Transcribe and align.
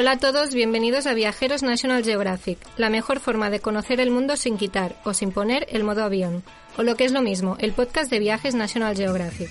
Hola 0.00 0.12
a 0.12 0.18
todos, 0.18 0.54
bienvenidos 0.54 1.06
a 1.06 1.12
Viajeros 1.12 1.62
National 1.62 2.02
Geographic, 2.02 2.58
la 2.78 2.88
mejor 2.88 3.20
forma 3.20 3.50
de 3.50 3.60
conocer 3.60 4.00
el 4.00 4.10
mundo 4.10 4.38
sin 4.38 4.56
quitar 4.56 4.96
o 5.04 5.12
sin 5.12 5.30
poner 5.30 5.66
el 5.68 5.84
modo 5.84 6.02
avión, 6.02 6.42
o 6.78 6.82
lo 6.82 6.96
que 6.96 7.04
es 7.04 7.12
lo 7.12 7.20
mismo, 7.20 7.58
el 7.60 7.72
podcast 7.72 8.10
de 8.10 8.18
Viajes 8.18 8.54
National 8.54 8.96
Geographic. 8.96 9.50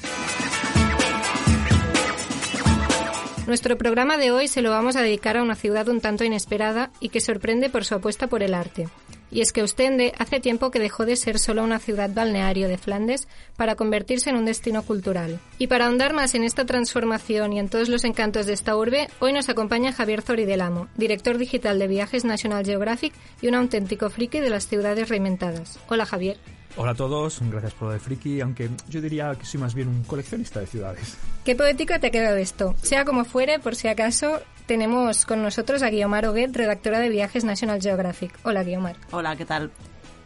Nuestro 3.46 3.78
programa 3.78 4.18
de 4.18 4.32
hoy 4.32 4.48
se 4.48 4.64
lo 4.64 4.72
vamos 4.72 4.96
a 4.96 5.04
dedicar 5.04 5.38
a 5.38 5.44
una 5.44 5.54
ciudad 5.54 5.88
un 5.88 6.02
tanto 6.02 6.24
inesperada 6.24 6.90
y 7.00 7.10
que 7.10 7.22
sorprende 7.22 7.70
por 7.70 7.86
su 7.86 7.94
apuesta 7.94 8.26
por 8.26 8.42
el 8.42 8.56
arte. 8.56 8.90
Y 9.32 9.42
es 9.42 9.54
que 9.54 9.64
Ostende 9.64 10.14
hace 10.18 10.40
tiempo 10.40 10.72
que 10.72 10.80
dejó 10.80 11.06
de 11.06 11.16
ser 11.16 11.40
solo 11.40 11.64
una 11.64 11.80
ciudad 11.80 12.10
balneario 12.14 12.68
de 12.68 12.78
Flandes 12.78 13.28
para 13.56 13.76
convertirse 13.76 14.30
en 14.30 14.36
un 14.36 14.46
destino 14.46 14.84
cultural. 14.84 15.40
Y 15.58 15.68
para 15.68 15.86
ahondar 15.86 16.14
más 16.14 16.36
en 16.36 16.44
esta 16.44 16.66
transformación 16.66 17.54
y 17.54 17.60
en 17.60 17.70
todos 17.70 17.90
los 17.90 18.04
encantos 18.04 18.46
de 18.46 18.54
esta 18.54 18.76
urbe, 18.76 19.08
hoy 19.20 19.34
nos 19.34 19.50
acompaña 19.50 19.94
Javier 19.94 20.22
Zoridelamo, 20.22 20.88
director 20.96 21.38
digital 21.38 21.80
de 21.80 21.88
Viajes 21.88 22.26
National 22.26 22.66
Geographic 22.66 23.14
y 23.42 23.48
un 23.48 23.56
auténtico 23.56 24.10
friki 24.10 24.40
de 24.40 24.50
las 24.50 24.68
ciudades 24.68 25.10
reinventadas. 25.10 25.80
Hola 25.88 26.06
Javier. 26.06 26.38
Hola 26.82 26.92
a 26.92 26.96
todos, 26.96 27.42
gracias 27.42 27.74
por 27.74 27.90
lo 27.90 27.94
de 27.94 28.00
friki, 28.00 28.40
aunque 28.40 28.70
yo 28.88 29.02
diría 29.02 29.36
que 29.38 29.46
soy 29.46 29.60
más 29.60 29.74
bien 29.74 29.90
un 29.90 30.02
coleccionista 30.04 30.62
de 30.62 30.66
ciudades. 30.66 31.18
Qué 31.44 31.54
poético 31.54 32.00
te 32.00 32.08
ha 32.08 32.10
quedado 32.10 32.38
esto. 32.38 32.74
Sea 32.82 33.04
como 33.04 33.26
fuere, 33.26 33.60
por 33.60 33.76
si 33.76 33.90
acaso, 33.90 34.40
tenemos 34.66 35.26
con 35.26 35.44
nosotros 35.44 35.84
a 35.84 35.90
Guiomar 35.90 36.26
Oguet, 36.26 36.56
redactora 36.56 37.00
de 37.00 37.10
Viajes 37.10 37.44
National 37.44 37.82
Geographic. 37.82 38.32
Hola 38.44 38.64
Guiomar. 38.64 38.96
Hola, 39.12 39.36
¿qué 39.36 39.44
tal? 39.44 39.72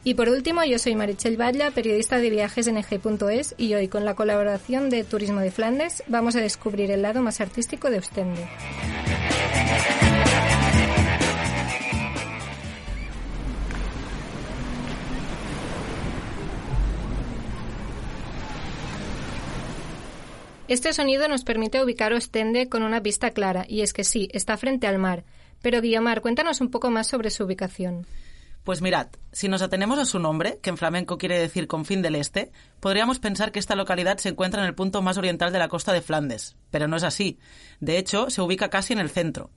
Y 0.03 0.13
por 0.13 0.29
último, 0.29 0.63
yo 0.63 0.77
soy 0.77 0.95
Marichel 0.95 1.37
Batlla, 1.37 1.71
periodista 1.71 2.19
de 2.19 2.29
viajes 2.29 2.67
en 2.67 2.77
EG.es 2.77 3.55
y 3.57 3.73
hoy, 3.73 3.87
con 3.87 4.05
la 4.05 4.13
colaboración 4.13 4.91
de 4.91 5.03
Turismo 5.03 5.39
de 5.39 5.49
Flandes, 5.49 6.03
vamos 6.07 6.35
a 6.35 6.39
descubrir 6.39 6.91
el 6.91 7.01
lado 7.01 7.23
más 7.23 7.41
artístico 7.41 7.89
de 7.89 7.97
Ostende. 7.97 8.47
Este 20.69 20.93
sonido 20.93 21.27
nos 21.27 21.43
permite 21.43 21.83
ubicar 21.83 22.13
Ostende 22.13 22.69
con 22.69 22.83
una 22.83 23.01
vista 23.01 23.31
clara, 23.31 23.65
y 23.67 23.81
es 23.81 23.91
que 23.91 24.05
sí, 24.05 24.29
está 24.31 24.55
frente 24.55 24.87
al 24.87 24.97
mar. 24.97 25.25
Pero 25.61 25.81
Guiomar, 25.81 26.21
cuéntanos 26.21 26.61
un 26.61 26.71
poco 26.71 26.89
más 26.89 27.07
sobre 27.07 27.31
su 27.31 27.43
ubicación. 27.43 28.07
Pues 28.63 28.81
mirad, 28.81 29.07
si 29.33 29.49
nos 29.49 29.61
atenemos 29.61 29.99
a 29.99 30.05
su 30.05 30.19
nombre, 30.19 30.59
que 30.61 30.69
en 30.69 30.77
flamenco 30.77 31.17
quiere 31.17 31.37
decir 31.37 31.67
confín 31.67 32.01
del 32.01 32.15
este, 32.15 32.53
podríamos 32.79 33.19
pensar 33.19 33.51
que 33.51 33.59
esta 33.59 33.75
localidad 33.75 34.19
se 34.19 34.29
encuentra 34.29 34.61
en 34.61 34.67
el 34.67 34.73
punto 34.73 35.01
más 35.01 35.17
oriental 35.17 35.51
de 35.51 35.59
la 35.59 35.67
costa 35.67 35.91
de 35.91 36.01
Flandes, 36.01 36.55
pero 36.71 36.87
no 36.87 36.95
es 36.95 37.03
así. 37.03 37.39
De 37.81 37.97
hecho, 37.97 38.29
se 38.29 38.41
ubica 38.41 38.69
casi 38.69 38.93
en 38.93 38.99
el 38.99 39.09
centro. 39.09 39.49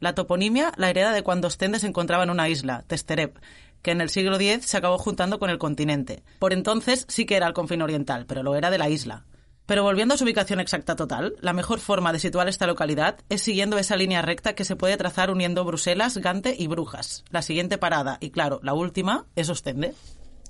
La 0.00 0.16
toponimia 0.16 0.72
la 0.76 0.90
hereda 0.90 1.12
de 1.12 1.22
cuando 1.22 1.46
Ostende 1.46 1.78
se 1.78 1.86
encontraba 1.86 2.24
en 2.24 2.30
una 2.30 2.48
isla, 2.48 2.82
Testerep, 2.88 3.38
que 3.82 3.92
en 3.92 4.00
el 4.00 4.10
siglo 4.10 4.34
X 4.40 4.66
se 4.66 4.76
acabó 4.76 4.98
juntando 4.98 5.38
con 5.38 5.50
el 5.50 5.58
continente. 5.58 6.24
Por 6.40 6.52
entonces 6.52 7.06
sí 7.08 7.26
que 7.26 7.36
era 7.36 7.46
el 7.46 7.52
confín 7.52 7.82
oriental, 7.82 8.26
pero 8.26 8.42
lo 8.42 8.56
era 8.56 8.72
de 8.72 8.78
la 8.78 8.88
isla. 8.88 9.24
Pero 9.68 9.82
volviendo 9.82 10.14
a 10.14 10.16
su 10.16 10.24
ubicación 10.24 10.60
exacta 10.60 10.96
total, 10.96 11.36
la 11.42 11.52
mejor 11.52 11.78
forma 11.78 12.10
de 12.10 12.18
situar 12.18 12.48
esta 12.48 12.66
localidad 12.66 13.18
es 13.28 13.42
siguiendo 13.42 13.76
esa 13.76 13.96
línea 13.96 14.22
recta 14.22 14.54
que 14.54 14.64
se 14.64 14.76
puede 14.76 14.96
trazar 14.96 15.30
uniendo 15.30 15.62
Bruselas, 15.62 16.16
Gante 16.16 16.56
y 16.58 16.68
Brujas. 16.68 17.22
La 17.28 17.42
siguiente 17.42 17.76
parada, 17.76 18.16
y 18.22 18.30
claro, 18.30 18.60
la 18.62 18.72
última, 18.72 19.26
es 19.36 19.50
Ostende. 19.50 19.92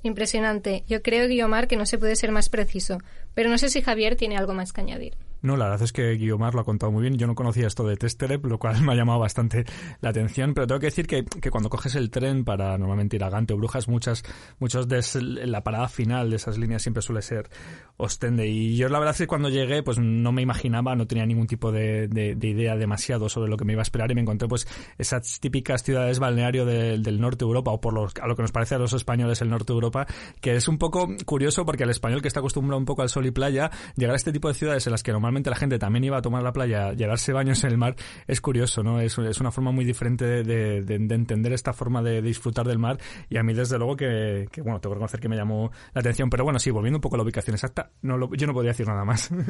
Impresionante. 0.05 0.85
Yo 0.87 1.03
creo, 1.03 1.27
Guiomar, 1.27 1.67
que 1.67 1.77
no 1.77 1.85
se 1.85 1.99
puede 1.99 2.15
ser 2.15 2.31
más 2.31 2.49
preciso. 2.49 2.99
Pero 3.35 3.51
no 3.51 3.59
sé 3.59 3.71
si 3.71 3.83
Javier 3.83 4.15
tiene 4.15 4.37
algo 4.37 4.55
más 4.55 4.73
que 4.73 4.83
añadir. 4.83 5.17
No, 5.43 5.57
la 5.57 5.67
verdad 5.67 5.83
es 5.83 5.93
que 5.93 6.15
Guiomar 6.17 6.55
lo 6.55 6.61
ha 6.61 6.65
contado 6.65 6.93
muy 6.93 7.03
bien. 7.03 7.17
Yo 7.17 7.27
no 7.27 7.35
conocía 7.35 7.67
esto 7.67 7.87
de 7.87 7.97
Testerep, 7.97 8.45
lo 8.45 8.59
cual 8.59 8.81
me 8.83 8.93
ha 8.93 8.97
llamado 8.97 9.19
bastante 9.19 9.65
la 10.01 10.11
atención. 10.11 10.55
Pero 10.55 10.67
tengo 10.67 10.81
que 10.81 10.87
decir 10.87 11.07
que, 11.07 11.25
que 11.25 11.51
cuando 11.51 11.69
coges 11.69 11.95
el 11.95 12.11
tren 12.11 12.45
para 12.45 12.77
normalmente 12.79 13.17
ir 13.17 13.25
a 13.25 13.31
Gante 13.31 13.55
o 13.55 13.57
Brujas, 13.57 13.89
muchas, 13.89 14.25
muchos 14.59 14.89
de 14.89 15.03
la 15.47 15.63
parada 15.63 15.89
final 15.89 16.31
de 16.31 16.37
esas 16.37 16.59
líneas 16.59 16.83
siempre 16.83 17.03
suele 17.03 17.23
ser 17.23 17.51
Ostende. 17.97 18.47
Y 18.47 18.77
yo 18.77 18.89
la 18.89 18.99
verdad 18.99 19.15
es 19.15 19.19
que 19.19 19.27
cuando 19.27 19.49
llegué, 19.49 19.83
pues 19.83 19.99
no 19.99 20.33
me 20.33 20.43
imaginaba, 20.43 20.95
no 20.95 21.07
tenía 21.07 21.27
ningún 21.27 21.47
tipo 21.47 21.73
de, 21.73 22.09
de, 22.09 22.35
de 22.35 22.49
idea 22.49 22.77
demasiado 22.77 23.29
sobre 23.29 23.51
lo 23.51 23.57
que 23.57 23.65
me 23.65 23.73
iba 23.73 23.81
a 23.81 23.83
esperar 23.83 24.11
y 24.11 24.15
me 24.15 24.21
encontré 24.21 24.49
pues 24.49 24.67
esas 24.99 25.41
típicas 25.41 25.83
ciudades 25.83 26.19
balneario 26.19 26.65
de, 26.65 26.99
del 26.99 27.21
norte 27.21 27.45
de 27.45 27.49
Europa 27.49 27.71
o 27.73 27.81
por 27.81 27.99
a 27.99 28.27
lo 28.27 28.37
que 28.37 28.43
nos 28.43 28.53
parece 28.53 28.77
a 28.77 28.79
los 28.79 28.93
españoles 28.93 29.43
el 29.43 29.51
norte 29.51 29.73
de 29.73 29.75
Europa, 29.75 30.07
que 30.41 30.55
es 30.55 30.69
un 30.69 30.79
poco 30.79 31.09
curioso 31.25 31.65
porque 31.65 31.85
el 31.85 31.91
español 31.91 32.23
que 32.23 32.29
está 32.29 32.41
acostumbrado 32.41 32.79
un 32.79 32.85
poco 32.85 33.03
al 33.03 33.09
sol 33.09 33.27
y 33.27 33.31
playa, 33.31 33.71
llegar 33.97 34.15
a 34.15 34.17
este 34.17 34.33
tipo 34.33 34.49
de 34.49 34.55
ciudades 34.55 34.87
en 34.87 34.93
las 34.93 35.03
que 35.03 35.11
normalmente 35.11 35.28
normalmente 35.29 35.51
la 35.51 35.57
gente 35.57 35.79
también 35.79 36.05
iba 36.05 36.17
a 36.17 36.23
tomar 36.23 36.43
la 36.43 36.53
playa 36.53 36.95
darse 36.95 37.33
baños 37.33 37.63
en 37.65 37.71
el 37.71 37.79
mar, 37.79 37.97
es 38.27 38.41
curioso, 38.41 38.83
¿no? 38.83 39.01
Es, 39.01 39.19
es 39.19 39.41
una 39.41 39.51
forma 39.51 39.73
muy 39.73 39.85
diferente 39.85 40.25
de, 40.43 40.79
entender 40.79 41.53
esta 41.53 41.73
forma 41.73 42.03
de, 42.03 42.23
disfrutar 42.23 42.67
del 42.67 42.79
mar 42.79 42.99
y 43.29 43.37
a 43.37 43.43
mí 43.43 43.53
desde 43.53 43.77
luego 43.79 43.97
que, 43.97 44.49
que, 44.51 44.63
bueno, 44.63 44.81
tengo 44.81 44.95
que 44.95 44.97
reconocer 44.97 45.21
que 45.21 45.29
me 45.29 45.37
llamó 45.37 45.71
la 45.93 46.01
atención, 46.01 46.31
pero 46.31 46.45
bueno, 46.45 46.59
sí, 46.59 46.71
volviendo 46.71 46.97
un 46.97 47.03
poco 47.03 47.17
a 47.17 47.19
la 47.19 47.25
ubicación 47.25 47.55
exacta, 47.55 47.91
no 48.01 48.17
lo, 48.17 48.35
yo 48.35 48.47
no 48.47 48.55
podría 48.55 48.73
decir 48.73 48.87
nada 48.87 49.05
más. 49.05 49.31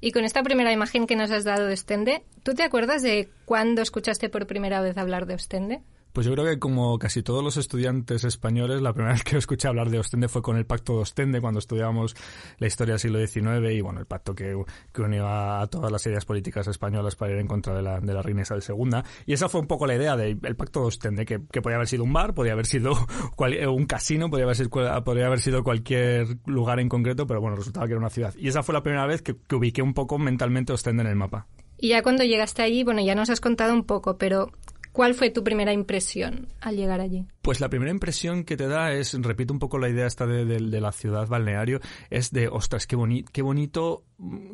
Y 0.00 0.12
con 0.12 0.24
esta 0.24 0.44
primera 0.44 0.72
imagen 0.72 1.08
que 1.08 1.16
nos 1.16 1.32
has 1.32 1.42
dado 1.42 1.66
de 1.66 1.72
Ostende, 1.72 2.22
¿tú 2.44 2.54
te 2.54 2.62
acuerdas 2.62 3.02
de 3.02 3.30
cuándo 3.44 3.82
escuchaste 3.82 4.28
por 4.28 4.46
primera 4.46 4.80
vez 4.80 4.96
hablar 4.96 5.26
de 5.26 5.34
Ostende? 5.34 5.82
Pues 6.12 6.26
yo 6.26 6.32
creo 6.32 6.44
que 6.44 6.58
como 6.58 6.98
casi 6.98 7.22
todos 7.22 7.44
los 7.44 7.56
estudiantes 7.56 8.24
españoles, 8.24 8.82
la 8.82 8.92
primera 8.92 9.12
vez 9.14 9.24
que 9.24 9.36
escuché 9.36 9.68
hablar 9.68 9.90
de 9.90 9.98
Ostende 9.98 10.28
fue 10.28 10.42
con 10.42 10.56
el 10.56 10.66
Pacto 10.66 10.94
de 10.94 11.00
Ostende, 11.00 11.40
cuando 11.40 11.58
estudiábamos 11.58 12.16
la 12.58 12.66
historia 12.66 12.94
del 12.94 13.00
siglo 13.00 13.26
XIX 13.26 13.72
y 13.72 13.80
bueno, 13.80 14.00
el 14.00 14.06
pacto 14.06 14.34
que, 14.34 14.56
que 14.92 15.02
unió 15.02 15.26
a, 15.26 15.66
todas 15.68 15.92
las 15.92 16.04
ideas 16.06 16.24
políticas 16.24 16.66
españolas 16.68 17.16
para 17.16 17.32
ir 17.32 17.38
en 17.38 17.46
contra 17.46 17.74
de 17.74 17.82
la, 17.82 18.00
de 18.00 18.12
la 18.12 18.22
reina 18.22 18.42
Isabel 18.42 18.62
II. 18.66 19.02
Y 19.26 19.32
esa 19.32 19.48
fue 19.48 19.60
un 19.60 19.66
poco 19.66 19.86
la 19.86 19.94
idea 19.94 20.16
del 20.16 20.56
Pacto 20.56 20.80
de 20.80 20.86
Ostende, 20.86 21.24
que, 21.24 21.40
que 21.50 21.62
podía 21.62 21.76
haber 21.76 21.88
sido 21.88 22.04
un 22.04 22.12
bar, 22.12 22.34
podía 22.34 22.52
haber 22.52 22.66
sido 22.66 22.94
cual, 23.36 23.54
un 23.68 23.86
casino, 23.86 24.30
podía 24.30 24.44
haber, 24.44 24.56
sido, 24.56 24.70
podría 25.04 25.26
haber 25.26 25.40
sido 25.40 25.62
cualquier 25.62 26.38
lugar 26.46 26.80
en 26.80 26.88
concreto, 26.88 27.26
pero 27.26 27.40
bueno, 27.40 27.56
resultaba 27.56 27.86
que 27.86 27.92
era 27.92 28.00
una 28.00 28.10
ciudad. 28.10 28.34
Y 28.36 28.48
esa 28.48 28.62
fue 28.62 28.72
la 28.72 28.82
primera 28.82 29.06
vez 29.06 29.22
que, 29.22 29.36
que 29.36 29.56
ubiqué 29.56 29.82
un 29.82 29.94
poco 29.94 30.18
mentalmente 30.18 30.72
Ostende 30.72 31.02
en 31.02 31.08
el 31.08 31.16
mapa. 31.16 31.46
Y 31.80 31.90
ya 31.90 32.02
cuando 32.02 32.24
llegaste 32.24 32.62
allí, 32.62 32.82
bueno, 32.82 33.00
ya 33.00 33.14
nos 33.14 33.30
has 33.30 33.40
contado 33.40 33.72
un 33.72 33.84
poco, 33.84 34.18
pero 34.18 34.50
¿Cuál 34.98 35.14
fue 35.14 35.30
tu 35.30 35.44
primera 35.44 35.72
impresión 35.72 36.48
al 36.60 36.74
llegar 36.74 37.00
allí? 37.00 37.24
Pues 37.40 37.60
la 37.60 37.68
primera 37.68 37.92
impresión 37.92 38.42
que 38.42 38.56
te 38.56 38.66
da 38.66 38.92
es, 38.92 39.14
repito 39.22 39.52
un 39.52 39.60
poco 39.60 39.78
la 39.78 39.88
idea 39.88 40.08
esta 40.08 40.26
de, 40.26 40.44
de, 40.44 40.58
de 40.58 40.80
la 40.80 40.90
ciudad 40.90 41.28
balneario, 41.28 41.78
es 42.10 42.32
de, 42.32 42.48
ostras, 42.48 42.88
qué, 42.88 42.96
boni 42.96 43.22
qué 43.22 43.42
bonito, 43.42 44.02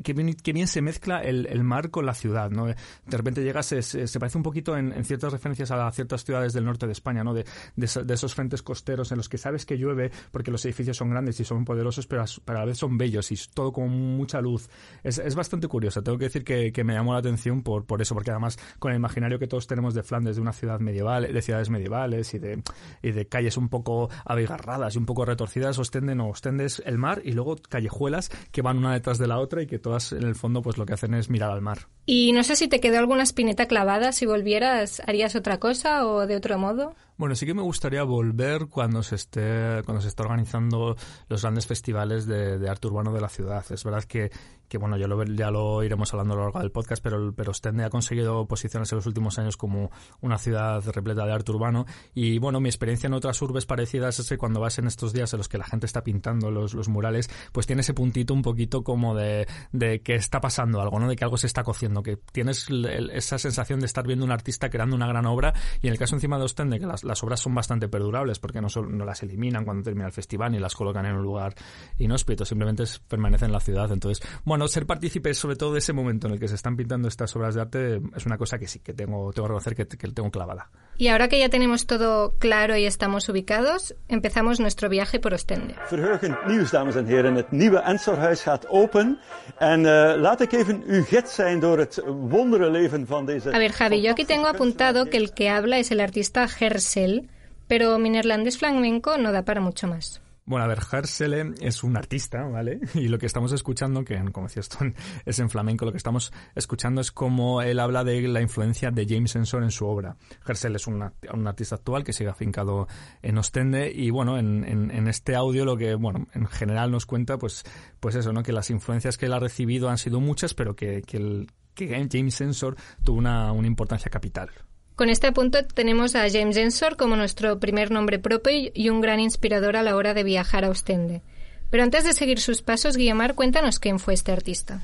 qué 0.02 0.12
bien, 0.12 0.34
qué 0.34 0.52
bien, 0.52 0.68
se 0.68 0.82
mezcla 0.82 1.20
el, 1.22 1.46
el, 1.46 1.64
mar 1.64 1.90
con 1.90 2.04
la 2.04 2.14
ciudad, 2.14 2.50
¿no? 2.50 2.66
De 2.66 2.76
repente 3.06 3.42
llegas, 3.42 3.66
se, 3.66 3.82
se 3.82 4.20
parece 4.20 4.36
un 4.36 4.44
poquito 4.44 4.76
en, 4.76 4.92
en, 4.92 5.04
ciertas 5.04 5.32
referencias 5.32 5.70
a 5.70 5.90
ciertas 5.90 6.24
ciudades 6.24 6.52
del 6.52 6.66
norte 6.66 6.86
de 6.86 6.92
España, 6.92 7.24
¿no? 7.24 7.32
De, 7.32 7.44
de, 7.74 8.14
esos 8.14 8.34
frentes 8.34 8.62
costeros 8.62 9.10
en 9.12 9.16
los 9.16 9.28
que 9.28 9.38
sabes 9.38 9.64
que 9.64 9.78
llueve 9.78 10.10
porque 10.30 10.50
los 10.50 10.64
edificios 10.66 10.96
son 10.96 11.10
grandes 11.10 11.40
y 11.40 11.44
son 11.44 11.64
poderosos, 11.64 12.06
pero 12.06 12.22
a, 12.22 12.52
la 12.52 12.64
vez 12.66 12.78
son 12.78 12.98
bellos 12.98 13.32
y 13.32 13.36
todo 13.54 13.72
con 13.72 13.88
mucha 13.88 14.40
luz. 14.42 14.68
Es, 15.02 15.18
es 15.18 15.34
bastante 15.34 15.66
curioso, 15.68 16.02
tengo 16.02 16.18
que 16.18 16.26
decir 16.26 16.44
que, 16.44 16.70
que, 16.70 16.84
me 16.84 16.92
llamó 16.92 17.14
la 17.14 17.20
atención 17.20 17.62
por, 17.62 17.86
por 17.86 18.02
eso, 18.02 18.14
porque 18.14 18.30
además 18.30 18.58
con 18.78 18.92
el 18.92 18.98
imaginario 18.98 19.38
que 19.38 19.46
todos 19.46 19.66
tenemos 19.66 19.94
de 19.94 20.02
Flandes, 20.02 20.33
de 20.36 20.42
una 20.42 20.52
ciudad 20.52 20.80
medieval, 20.80 21.32
de 21.32 21.42
ciudades 21.42 21.70
medievales 21.70 22.34
y 22.34 22.38
de, 22.38 22.62
y 23.02 23.12
de 23.12 23.26
calles 23.26 23.56
un 23.56 23.68
poco 23.68 24.08
abigarradas 24.24 24.94
y 24.94 24.98
un 24.98 25.06
poco 25.06 25.24
retorcidas, 25.24 25.78
Ostende 25.78 26.14
no, 26.14 26.28
Ostende 26.28 26.64
es 26.64 26.82
el 26.84 26.98
mar 26.98 27.22
y 27.24 27.32
luego 27.32 27.56
callejuelas 27.56 28.30
que 28.52 28.62
van 28.62 28.78
una 28.78 28.92
detrás 28.92 29.18
de 29.18 29.26
la 29.26 29.38
otra 29.38 29.62
y 29.62 29.66
que 29.66 29.78
todas 29.78 30.12
en 30.12 30.22
el 30.22 30.34
fondo 30.34 30.62
pues 30.62 30.78
lo 30.78 30.86
que 30.86 30.94
hacen 30.94 31.14
es 31.14 31.30
mirar 31.30 31.50
al 31.50 31.62
mar. 31.62 31.88
Y 32.06 32.32
no 32.32 32.44
sé 32.44 32.56
si 32.56 32.68
te 32.68 32.80
quedó 32.80 32.98
alguna 32.98 33.22
espineta 33.22 33.66
clavada, 33.66 34.12
si 34.12 34.26
volvieras, 34.26 35.00
¿harías 35.06 35.34
otra 35.36 35.58
cosa 35.58 36.06
o 36.06 36.26
de 36.26 36.36
otro 36.36 36.58
modo? 36.58 36.94
Bueno, 37.16 37.34
sí 37.34 37.46
que 37.46 37.54
me 37.54 37.62
gustaría 37.62 38.02
volver 38.02 38.66
cuando 38.66 39.02
se 39.02 39.14
esté, 39.14 39.82
cuando 39.84 40.02
se 40.02 40.08
está 40.08 40.24
organizando 40.24 40.96
los 41.28 41.42
grandes 41.42 41.66
festivales 41.66 42.26
de, 42.26 42.58
de 42.58 42.68
arte 42.68 42.88
urbano 42.88 43.12
de 43.12 43.20
la 43.20 43.28
ciudad. 43.28 43.64
Es 43.70 43.84
verdad 43.84 44.04
que, 44.04 44.30
que 44.74 44.78
bueno, 44.78 44.96
ya 44.96 45.06
lo, 45.06 45.22
ya 45.22 45.52
lo 45.52 45.84
iremos 45.84 46.12
hablando 46.12 46.34
a 46.34 46.36
lo 46.36 46.42
largo 46.46 46.58
del 46.58 46.72
podcast, 46.72 47.00
pero, 47.00 47.32
pero 47.32 47.52
Ostende 47.52 47.84
ha 47.84 47.90
conseguido 47.90 48.44
posiciones 48.48 48.90
en 48.90 48.96
los 48.96 49.06
últimos 49.06 49.38
años 49.38 49.56
como 49.56 49.92
una 50.20 50.36
ciudad 50.36 50.82
repleta 50.84 51.24
de 51.24 51.32
arte 51.32 51.52
urbano. 51.52 51.86
Y 52.12 52.40
bueno, 52.40 52.58
mi 52.58 52.68
experiencia 52.68 53.06
en 53.06 53.12
otras 53.12 53.40
urbes 53.40 53.66
parecidas 53.66 54.18
es 54.18 54.28
que 54.28 54.36
cuando 54.36 54.58
vas 54.58 54.80
en 54.80 54.88
estos 54.88 55.12
días 55.12 55.32
en 55.32 55.38
los 55.38 55.48
que 55.48 55.58
la 55.58 55.64
gente 55.64 55.86
está 55.86 56.02
pintando 56.02 56.50
los, 56.50 56.74
los 56.74 56.88
murales, 56.88 57.30
pues 57.52 57.68
tiene 57.68 57.82
ese 57.82 57.94
puntito 57.94 58.34
un 58.34 58.42
poquito 58.42 58.82
como 58.82 59.14
de, 59.14 59.46
de 59.70 60.00
que 60.00 60.16
está 60.16 60.40
pasando 60.40 60.80
algo, 60.80 60.98
¿no? 60.98 61.08
De 61.08 61.14
que 61.14 61.22
algo 61.22 61.36
se 61.36 61.46
está 61.46 61.62
cociendo, 61.62 62.02
que 62.02 62.16
tienes 62.16 62.66
esa 63.12 63.38
sensación 63.38 63.78
de 63.78 63.86
estar 63.86 64.04
viendo 64.04 64.24
un 64.24 64.32
artista 64.32 64.70
creando 64.70 64.96
una 64.96 65.06
gran 65.06 65.24
obra. 65.26 65.54
Y 65.82 65.86
en 65.86 65.92
el 65.92 66.00
caso 66.00 66.16
encima 66.16 66.36
de 66.36 66.46
Ostende, 66.46 66.80
que 66.80 66.86
las 66.86 67.04
las 67.04 67.22
obras 67.22 67.38
son 67.38 67.54
bastante 67.54 67.86
perdurables 67.88 68.40
porque 68.40 68.60
no, 68.60 68.66
no 68.88 69.04
las 69.04 69.22
eliminan 69.22 69.64
cuando 69.64 69.84
termina 69.84 70.06
el 70.06 70.12
festival 70.12 70.50
ni 70.50 70.58
las 70.58 70.74
colocan 70.74 71.06
en 71.06 71.14
un 71.14 71.22
lugar 71.22 71.54
inhóspito, 71.98 72.44
simplemente 72.44 72.82
permanecen 73.06 73.46
en 73.46 73.52
la 73.52 73.60
ciudad. 73.60 73.92
Entonces, 73.92 74.26
bueno, 74.44 74.63
ser 74.68 74.86
partícipe 74.86 75.34
sobre 75.34 75.56
todo 75.56 75.72
de 75.72 75.78
ese 75.78 75.92
momento 75.92 76.26
en 76.26 76.34
el 76.34 76.40
que 76.40 76.48
se 76.48 76.54
están 76.54 76.76
pintando 76.76 77.08
estas 77.08 77.34
obras 77.36 77.54
de 77.54 77.60
arte 77.60 78.00
es 78.16 78.26
una 78.26 78.38
cosa 78.38 78.58
que 78.58 78.68
sí, 78.68 78.80
que 78.80 78.92
tengo, 78.92 79.32
tengo 79.32 79.48
que 79.48 79.54
reconocer 79.54 79.74
que, 79.74 79.86
que 79.86 80.08
tengo 80.08 80.30
clavada. 80.30 80.70
Y 80.96 81.08
ahora 81.08 81.28
que 81.28 81.38
ya 81.38 81.48
tenemos 81.48 81.86
todo 81.86 82.34
claro 82.38 82.76
y 82.76 82.84
estamos 82.86 83.28
ubicados, 83.28 83.94
empezamos 84.08 84.60
nuestro 84.60 84.88
viaje 84.88 85.18
por 85.18 85.34
Ostende. 85.34 85.74
Verheugend 85.90 86.36
nieuws, 86.46 86.70
dames 86.70 86.96
en 86.96 87.06
heren. 87.06 87.36
Het 87.36 87.52
nieuwe 87.52 87.82
Ensorhuis 87.84 88.42
gaat 88.42 88.66
open. 88.68 89.18
En 89.58 89.80
uh, 89.80 90.14
laat 90.16 90.40
ik 90.40 90.52
even 90.52 90.82
uw 90.86 91.02
gids 91.04 91.34
zijn 91.34 91.60
door 91.60 91.78
het 91.78 92.02
wondere 92.06 92.70
leven 92.70 93.06
van 93.06 93.26
deze... 93.26 93.52
A 93.52 93.58
ver, 93.58 93.72
Javi, 93.72 94.00
yo 94.00 94.10
aquí 94.10 94.24
tengo 94.24 94.46
apuntado 94.46 95.04
que 95.06 95.16
el 95.16 95.32
que 95.32 95.50
habla 95.50 95.78
es 95.78 95.90
el 95.90 96.00
artista 96.00 96.48
Gersel, 96.48 97.28
pero 97.66 97.98
mi 97.98 98.10
neerlandés 98.10 98.56
flamenco 98.56 99.16
no 99.16 99.32
da 99.32 99.42
para 99.42 99.60
mucho 99.60 99.86
más. 99.86 100.20
Bueno, 100.46 100.66
a 100.66 100.68
ver, 100.68 100.80
Hersele 100.92 101.54
es 101.60 101.82
un 101.84 101.96
artista, 101.96 102.42
¿vale? 102.42 102.78
Y 102.94 103.08
lo 103.08 103.18
que 103.18 103.24
estamos 103.24 103.52
escuchando, 103.52 104.04
que 104.04 104.22
como 104.30 104.46
decía 104.46 104.60
esto 104.60 104.78
es 105.24 105.38
en 105.38 105.48
flamenco, 105.48 105.86
lo 105.86 105.92
que 105.92 105.96
estamos 105.96 106.32
escuchando 106.54 107.00
es 107.00 107.12
como 107.12 107.62
él 107.62 107.80
habla 107.80 108.04
de 108.04 108.20
la 108.28 108.42
influencia 108.42 108.90
de 108.90 109.06
James 109.08 109.34
Ensor 109.36 109.62
en 109.62 109.70
su 109.70 109.86
obra. 109.86 110.16
Hersele 110.46 110.76
es 110.76 110.86
un, 110.86 111.02
artista 111.46 111.76
actual 111.76 112.04
que 112.04 112.12
sigue 112.12 112.28
afincado 112.28 112.88
en 113.22 113.38
Ostende 113.38 113.90
y 113.90 114.10
bueno, 114.10 114.38
en, 114.38 114.64
en, 114.64 115.08
este 115.08 115.34
audio 115.34 115.64
lo 115.64 115.76
que, 115.76 115.94
bueno, 115.94 116.26
en 116.34 116.46
general 116.46 116.90
nos 116.90 117.06
cuenta 117.06 117.38
pues, 117.38 117.64
pues 118.00 118.14
eso, 118.14 118.32
¿no? 118.32 118.42
Que 118.42 118.52
las 118.52 118.68
influencias 118.70 119.16
que 119.16 119.26
él 119.26 119.32
ha 119.32 119.40
recibido 119.40 119.88
han 119.88 119.98
sido 119.98 120.20
muchas, 120.20 120.52
pero 120.52 120.76
que, 120.76 121.02
que, 121.02 121.16
el, 121.16 121.46
que 121.74 121.88
James 122.10 122.40
Ensor 122.40 122.76
tuvo 123.02 123.18
una, 123.18 123.52
una 123.52 123.66
importancia 123.66 124.10
capital. 124.10 124.50
Con 124.96 125.10
este 125.10 125.32
punto 125.32 125.64
tenemos 125.64 126.14
a 126.14 126.30
James 126.30 126.56
Ensor 126.56 126.96
como 126.96 127.16
nuestro 127.16 127.58
primer 127.58 127.90
nombre 127.90 128.20
propio 128.20 128.70
y 128.72 128.88
un 128.90 129.00
gran 129.00 129.18
inspirador 129.18 129.76
a 129.76 129.82
la 129.82 129.96
hora 129.96 130.14
de 130.14 130.22
viajar 130.22 130.64
a 130.64 130.70
Ostende. 130.70 131.22
Pero 131.70 131.82
antes 131.82 132.04
de 132.04 132.12
seguir 132.12 132.38
sus 132.38 132.62
pasos, 132.62 132.96
Guillemar, 132.96 133.34
cuéntanos 133.34 133.80
quién 133.80 133.98
fue 133.98 134.14
este 134.14 134.30
artista. 134.30 134.82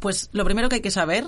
Pues 0.00 0.28
lo 0.32 0.44
primero 0.44 0.68
que 0.68 0.76
hay 0.76 0.82
que 0.82 0.90
saber 0.90 1.24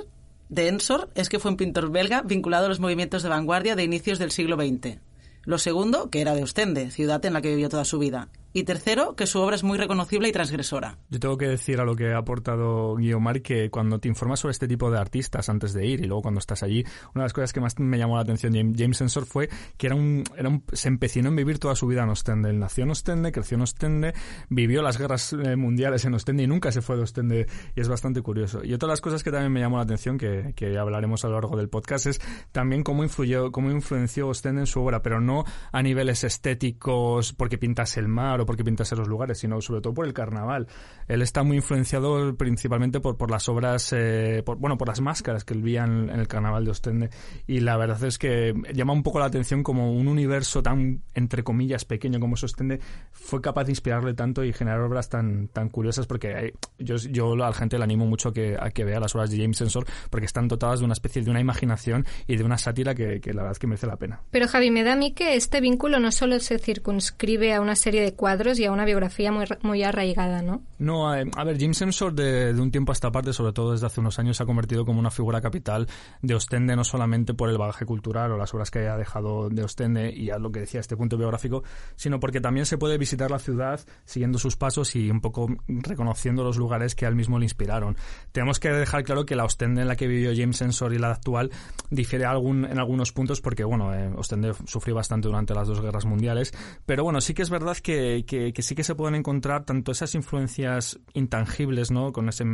de 0.50 0.68
Ensor 0.68 1.08
es 1.14 1.30
que 1.30 1.38
fue 1.38 1.50
un 1.50 1.56
pintor 1.56 1.90
belga 1.90 2.20
vinculado 2.20 2.66
a 2.66 2.68
los 2.68 2.80
movimientos 2.80 3.22
de 3.22 3.30
vanguardia 3.30 3.74
de 3.74 3.84
inicios 3.84 4.18
del 4.18 4.32
siglo 4.32 4.56
XX. 4.56 4.98
Lo 5.44 5.56
segundo, 5.56 6.10
que 6.10 6.20
era 6.20 6.34
de 6.34 6.42
Ostende, 6.42 6.90
ciudad 6.90 7.24
en 7.24 7.32
la 7.32 7.40
que 7.40 7.50
vivió 7.50 7.70
toda 7.70 7.86
su 7.86 7.98
vida. 7.98 8.28
Y 8.56 8.62
tercero, 8.62 9.16
que 9.16 9.26
su 9.26 9.40
obra 9.40 9.56
es 9.56 9.64
muy 9.64 9.76
reconocible 9.76 10.28
y 10.28 10.32
transgresora. 10.32 10.96
Yo 11.10 11.18
tengo 11.18 11.36
que 11.36 11.48
decir 11.48 11.80
a 11.80 11.84
lo 11.84 11.96
que 11.96 12.12
ha 12.12 12.18
aportado 12.18 12.94
Guiomar 12.94 13.42
que 13.42 13.68
cuando 13.68 13.98
te 13.98 14.06
informas 14.06 14.38
sobre 14.38 14.52
este 14.52 14.68
tipo 14.68 14.92
de 14.92 14.98
artistas 15.00 15.48
antes 15.48 15.72
de 15.72 15.84
ir 15.84 16.04
y 16.04 16.06
luego 16.06 16.22
cuando 16.22 16.38
estás 16.38 16.62
allí, 16.62 16.84
una 17.16 17.24
de 17.24 17.24
las 17.24 17.32
cosas 17.32 17.52
que 17.52 17.60
más 17.60 17.76
me 17.80 17.98
llamó 17.98 18.14
la 18.14 18.22
atención 18.22 18.52
de 18.52 18.72
James 18.78 19.00
Ensor 19.00 19.26
fue 19.26 19.48
que 19.76 19.88
era 19.88 19.96
un, 19.96 20.22
era 20.36 20.48
un, 20.48 20.62
se 20.72 20.86
empecinó 20.86 21.30
en 21.30 21.36
vivir 21.36 21.58
toda 21.58 21.74
su 21.74 21.88
vida 21.88 22.04
en 22.04 22.10
Ostende. 22.10 22.50
Él 22.50 22.60
nació 22.60 22.84
en 22.84 22.90
Ostende, 22.90 23.32
creció 23.32 23.56
en 23.56 23.62
Ostende, 23.62 24.14
vivió 24.48 24.82
las 24.82 24.98
guerras 24.98 25.32
eh, 25.32 25.56
mundiales 25.56 26.04
en 26.04 26.14
Ostende 26.14 26.44
y 26.44 26.46
nunca 26.46 26.70
se 26.70 26.80
fue 26.80 26.96
de 26.96 27.02
Ostende 27.02 27.48
y 27.74 27.80
es 27.80 27.88
bastante 27.88 28.22
curioso. 28.22 28.62
Y 28.62 28.72
otra 28.72 28.86
de 28.86 28.92
las 28.92 29.00
cosas 29.00 29.24
que 29.24 29.32
también 29.32 29.50
me 29.50 29.58
llamó 29.58 29.78
la 29.78 29.82
atención, 29.82 30.16
que, 30.16 30.52
que 30.54 30.78
hablaremos 30.78 31.24
a 31.24 31.28
lo 31.28 31.34
largo 31.34 31.56
del 31.56 31.70
podcast, 31.70 32.06
es 32.06 32.20
también 32.52 32.84
cómo 32.84 33.02
influyó, 33.02 33.50
cómo 33.50 33.72
influenció 33.72 34.28
Ostende 34.28 34.60
en 34.60 34.68
su 34.68 34.80
obra, 34.80 35.02
pero 35.02 35.20
no 35.20 35.44
a 35.72 35.82
niveles 35.82 36.22
estéticos 36.22 37.32
porque 37.32 37.58
pintase 37.58 37.98
el 37.98 38.06
mar 38.06 38.43
porque 38.44 38.64
pintase 38.64 38.96
los 38.96 39.08
lugares, 39.08 39.38
sino 39.38 39.60
sobre 39.60 39.80
todo 39.80 39.94
por 39.94 40.06
el 40.06 40.12
carnaval. 40.12 40.66
Él 41.08 41.22
está 41.22 41.42
muy 41.42 41.56
influenciado 41.56 42.34
principalmente 42.36 43.00
por, 43.00 43.16
por 43.16 43.30
las 43.30 43.48
obras, 43.48 43.92
eh, 43.92 44.42
por, 44.44 44.58
bueno, 44.58 44.76
por 44.78 44.88
las 44.88 45.00
máscaras 45.00 45.44
que 45.44 45.54
él 45.54 45.62
veía 45.62 45.84
en, 45.84 46.10
el 46.10 46.28
carnaval 46.28 46.64
de 46.64 46.70
Ostende. 46.70 47.10
Y 47.46 47.60
la 47.60 47.76
verdad 47.76 48.02
es 48.04 48.18
que 48.18 48.54
llama 48.72 48.92
un 48.92 49.02
poco 49.02 49.18
la 49.18 49.26
atención 49.26 49.62
como 49.62 49.92
un 49.92 50.08
universo 50.08 50.62
tan, 50.62 51.02
entre 51.14 51.42
comillas, 51.42 51.84
pequeño 51.84 52.20
como 52.20 52.34
es 52.34 52.44
Ostende, 52.44 52.80
fue 53.12 53.40
capaz 53.40 53.64
de 53.64 53.72
inspirarle 53.72 54.14
tanto 54.14 54.44
y 54.44 54.52
generar 54.52 54.80
obras 54.80 55.08
tan, 55.08 55.48
tan 55.48 55.68
curiosas 55.68 56.06
porque 56.06 56.54
yo, 56.78 56.96
yo 56.96 57.32
a 57.32 57.36
la 57.36 57.52
gente 57.52 57.78
le 57.78 57.84
animo 57.84 58.06
mucho 58.06 58.32
que, 58.32 58.56
a 58.58 58.70
que 58.70 58.84
vea 58.84 59.00
las 59.00 59.14
obras 59.14 59.30
de 59.30 59.38
James 59.38 59.60
Ensor 59.60 59.86
porque 60.10 60.26
están 60.26 60.48
dotadas 60.48 60.80
de 60.80 60.84
una 60.84 60.94
especie 60.94 61.22
de 61.22 61.30
una 61.30 61.40
imaginación 61.40 62.06
y 62.26 62.36
de 62.36 62.44
una 62.44 62.58
sátira 62.58 62.94
que, 62.94 63.20
que 63.20 63.32
la 63.32 63.42
verdad 63.42 63.52
es 63.52 63.58
que 63.58 63.66
merece 63.66 63.86
la 63.86 63.96
pena. 63.96 64.20
Pero 64.30 64.48
Javi, 64.48 64.70
me 64.70 64.82
da 64.82 64.94
a 64.94 64.96
mí 64.96 65.12
que 65.12 65.36
este 65.36 65.60
vínculo 65.60 65.98
no 65.98 66.12
solo 66.12 66.38
se 66.40 66.58
circunscribe 66.58 67.54
a 67.54 67.60
una 67.60 67.76
serie 67.76 68.02
de 68.02 68.14
cuadros, 68.14 68.33
y 68.58 68.64
a 68.64 68.72
una 68.72 68.84
biografía 68.84 69.32
muy, 69.32 69.44
muy 69.62 69.82
arraigada, 69.82 70.42
¿no? 70.42 70.62
No, 70.78 71.14
eh, 71.14 71.24
a 71.36 71.44
ver, 71.44 71.58
Jim 71.58 71.72
Ensor 71.78 72.14
de, 72.14 72.52
de, 72.52 72.60
un 72.60 72.70
tiempo 72.70 72.92
a 72.92 72.94
esta 72.94 73.10
parte, 73.10 73.32
sobre 73.32 73.52
todo 73.52 73.72
desde 73.72 73.86
hace 73.86 74.00
unos 74.00 74.18
años, 74.18 74.36
se 74.36 74.42
ha 74.42 74.46
convertido 74.46 74.84
como 74.84 75.00
una 75.00 75.10
figura 75.10 75.40
capital 75.40 75.86
de 76.22 76.34
Ostende, 76.34 76.76
no 76.76 76.84
solamente 76.84 77.34
por 77.34 77.48
el 77.48 77.58
bagaje 77.58 77.86
cultural 77.86 78.32
o 78.32 78.36
las 78.36 78.52
obras 78.54 78.70
que 78.70 78.80
haya 78.80 78.96
dejado 78.96 79.48
de 79.48 79.62
Ostende 79.62 80.12
y 80.12 80.30
a 80.30 80.38
lo 80.38 80.50
que 80.50 80.60
decía 80.60 80.80
este 80.80 80.96
punto 80.96 81.16
biográfico, 81.16 81.62
sino 81.96 82.20
porque 82.20 82.40
también 82.40 82.66
se 82.66 82.78
puede 82.78 82.98
visitar 82.98 83.30
la 83.30 83.38
ciudad 83.38 83.80
siguiendo 84.04 84.38
sus 84.38 84.56
pasos 84.56 84.94
y 84.96 85.10
un 85.10 85.20
poco 85.20 85.48
reconociendo 85.68 86.44
los 86.44 86.56
lugares 86.56 86.94
que 86.94 87.06
al 87.06 87.14
mismo 87.14 87.38
le 87.38 87.46
inspiraron. 87.46 87.96
Tenemos 88.32 88.60
que 88.60 88.70
dejar 88.70 89.04
claro 89.04 89.24
que 89.24 89.36
la 89.36 89.44
Ostende 89.44 89.82
en 89.82 89.88
la 89.88 89.96
que 89.96 90.06
vivió 90.06 90.32
James 90.34 90.60
Ensor 90.60 90.92
y 90.92 90.98
la 90.98 91.10
actual 91.10 91.50
difiere 91.90 92.24
algún, 92.24 92.64
en 92.64 92.78
algunos 92.78 93.12
puntos 93.12 93.40
porque, 93.40 93.64
bueno, 93.64 93.94
eh, 93.94 94.10
Ostende 94.16 94.54
sufrió 94.66 94.94
bastante 94.94 95.28
durante 95.28 95.54
las 95.54 95.68
dos 95.68 95.80
guerras 95.80 96.04
mundiales, 96.04 96.52
pero 96.86 97.04
bueno, 97.04 97.20
sí 97.20 97.34
que 97.34 97.42
es 97.42 97.50
verdad 97.50 97.76
que, 97.78 98.23
que, 98.24 98.52
sí 98.60 98.74
que 98.74 98.84
se 98.84 98.94
pueden 98.94 99.14
encontrar 99.14 99.64
tanto 99.64 99.92
esas 99.92 100.14
influencias 100.14 100.98
intangibles, 101.14 101.90
¿no? 101.90 102.12
Con 102.12 102.28
ese, 102.28 102.44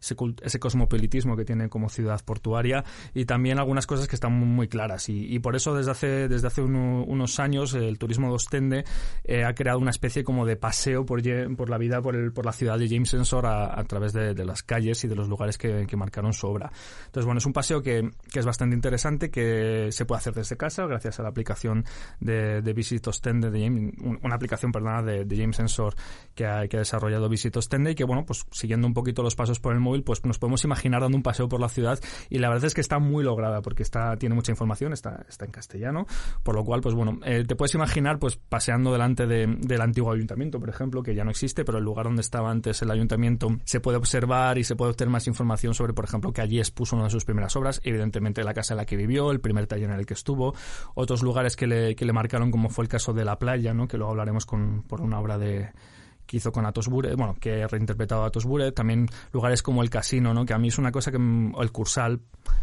ese, 0.00 0.58
cosmopolitismo 0.58 1.36
que 1.36 1.44
tiene 1.44 1.68
como 1.68 1.88
ciudad 1.88 2.20
portuaria 2.24 2.84
y 3.14 3.24
también 3.24 3.58
algunas 3.58 3.86
cosas 3.86 4.08
que 4.08 4.16
están 4.16 4.32
muy, 4.32 4.68
claras. 4.68 5.08
Y, 5.08 5.38
por 5.38 5.56
eso 5.56 5.74
desde 5.74 5.90
hace, 5.90 6.28
desde 6.28 6.46
hace 6.46 6.62
unos 6.62 7.40
años 7.40 7.74
el 7.74 7.98
turismo 7.98 8.28
de 8.28 8.34
Ostende 8.34 8.84
eh, 9.24 9.44
ha 9.44 9.54
creado 9.54 9.78
una 9.78 9.90
especie 9.90 10.24
como 10.24 10.44
de 10.44 10.56
paseo 10.56 11.06
por, 11.06 11.22
por 11.56 11.70
la 11.70 11.78
vida, 11.78 12.02
por, 12.02 12.16
el, 12.16 12.32
por 12.32 12.44
la 12.44 12.52
ciudad 12.52 12.78
de 12.78 12.88
James 12.88 13.12
Ensor 13.14 13.46
a, 13.46 13.82
través 13.84 14.12
de, 14.12 14.34
las 14.44 14.62
calles 14.62 15.04
y 15.04 15.08
de 15.08 15.14
los 15.14 15.28
lugares 15.28 15.58
que, 15.58 15.86
marcaron 15.96 16.32
su 16.32 16.46
obra. 16.46 16.70
Entonces, 17.06 17.24
bueno, 17.24 17.38
es 17.38 17.46
un 17.46 17.52
paseo 17.52 17.82
que, 17.82 18.10
es 18.32 18.46
bastante 18.46 18.76
interesante, 18.76 19.30
que 19.30 19.88
se 19.90 20.04
puede 20.04 20.18
hacer 20.18 20.34
desde 20.34 20.56
casa 20.56 20.86
gracias 20.86 21.18
a 21.18 21.22
la 21.22 21.30
aplicación 21.30 21.84
de, 22.20 22.62
de 22.62 22.72
Visit 22.72 23.06
Ostende, 23.08 23.50
de 23.50 23.64
James, 23.64 23.94
una 24.22 24.34
aplicación, 24.34 24.70
perdona, 24.70 25.02
de, 25.02 25.17
de 25.24 25.36
James 25.36 25.56
Sensor 25.56 25.94
que 26.38 26.46
ha, 26.46 26.60
desarrollado 26.66 27.28
Visit 27.28 27.56
Ostende 27.56 27.90
y 27.90 27.94
que, 27.96 28.04
bueno, 28.04 28.24
pues 28.24 28.46
siguiendo 28.52 28.86
un 28.86 28.94
poquito 28.94 29.24
los 29.24 29.34
pasos 29.34 29.58
por 29.58 29.72
el 29.72 29.80
móvil, 29.80 30.04
pues 30.04 30.24
nos 30.24 30.38
podemos 30.38 30.62
imaginar 30.62 31.00
dando 31.00 31.16
un 31.16 31.22
paseo 31.24 31.48
por 31.48 31.60
la 31.60 31.68
ciudad 31.68 31.98
y 32.30 32.38
la 32.38 32.48
verdad 32.48 32.66
es 32.66 32.74
que 32.74 32.80
está 32.80 33.00
muy 33.00 33.24
lograda 33.24 33.60
porque 33.60 33.82
está 33.82 34.16
tiene 34.16 34.36
mucha 34.36 34.52
información, 34.52 34.92
está, 34.92 35.26
está 35.28 35.46
en 35.46 35.50
castellano, 35.50 36.06
por 36.44 36.54
lo 36.54 36.64
cual, 36.64 36.80
pues 36.80 36.94
bueno, 36.94 37.18
eh, 37.24 37.44
te 37.44 37.56
puedes 37.56 37.74
imaginar 37.74 38.20
pues 38.20 38.36
paseando 38.36 38.92
delante 38.92 39.26
de, 39.26 39.46
del 39.46 39.80
antiguo 39.80 40.12
ayuntamiento, 40.12 40.60
por 40.60 40.68
ejemplo, 40.68 41.02
que 41.02 41.14
ya 41.16 41.24
no 41.24 41.30
existe, 41.30 41.64
pero 41.64 41.78
el 41.78 41.84
lugar 41.84 42.06
donde 42.06 42.20
estaba 42.20 42.52
antes 42.52 42.82
el 42.82 42.90
ayuntamiento 42.92 43.48
se 43.64 43.80
puede 43.80 43.98
observar 43.98 44.58
y 44.58 44.64
se 44.64 44.76
puede 44.76 44.92
obtener 44.92 45.10
más 45.10 45.26
información 45.26 45.74
sobre, 45.74 45.92
por 45.92 46.04
ejemplo, 46.04 46.32
que 46.32 46.40
allí 46.40 46.60
expuso 46.60 46.94
una 46.94 47.06
de 47.06 47.10
sus 47.10 47.24
primeras 47.24 47.56
obras, 47.56 47.80
evidentemente 47.82 48.44
la 48.44 48.54
casa 48.54 48.74
en 48.74 48.78
la 48.78 48.86
que 48.86 48.96
vivió, 48.96 49.32
el 49.32 49.40
primer 49.40 49.66
taller 49.66 49.90
en 49.90 49.98
el 49.98 50.06
que 50.06 50.14
estuvo, 50.14 50.54
otros 50.94 51.24
lugares 51.24 51.56
que 51.56 51.66
le, 51.66 51.96
que 51.96 52.04
le 52.04 52.12
marcaron 52.12 52.52
como 52.52 52.68
fue 52.68 52.84
el 52.84 52.88
caso 52.88 53.12
de 53.12 53.24
la 53.24 53.40
playa, 53.40 53.74
¿no? 53.74 53.88
que 53.88 53.96
luego 53.96 54.12
hablaremos 54.12 54.46
con, 54.46 54.84
una 54.98 55.20
obra 55.20 55.38
de, 55.38 55.70
que 56.28 56.36
hizo 56.36 56.52
con 56.52 56.66
Atos 56.66 56.88
Bure, 56.88 57.14
bueno, 57.14 57.34
que 57.40 57.62
ha 57.62 57.66
reinterpretado 57.66 58.22
a 58.22 58.26
Atos 58.26 58.44
Bure, 58.44 58.70
también 58.70 59.08
lugares 59.32 59.62
como 59.62 59.82
el 59.82 59.88
casino, 59.88 60.34
¿no? 60.34 60.44
Que 60.44 60.52
a 60.52 60.58
mí 60.58 60.68
es 60.68 60.78
una 60.78 60.92
cosa 60.92 61.10
que, 61.10 61.16
el 61.16 61.72
Cursal, 61.72 62.20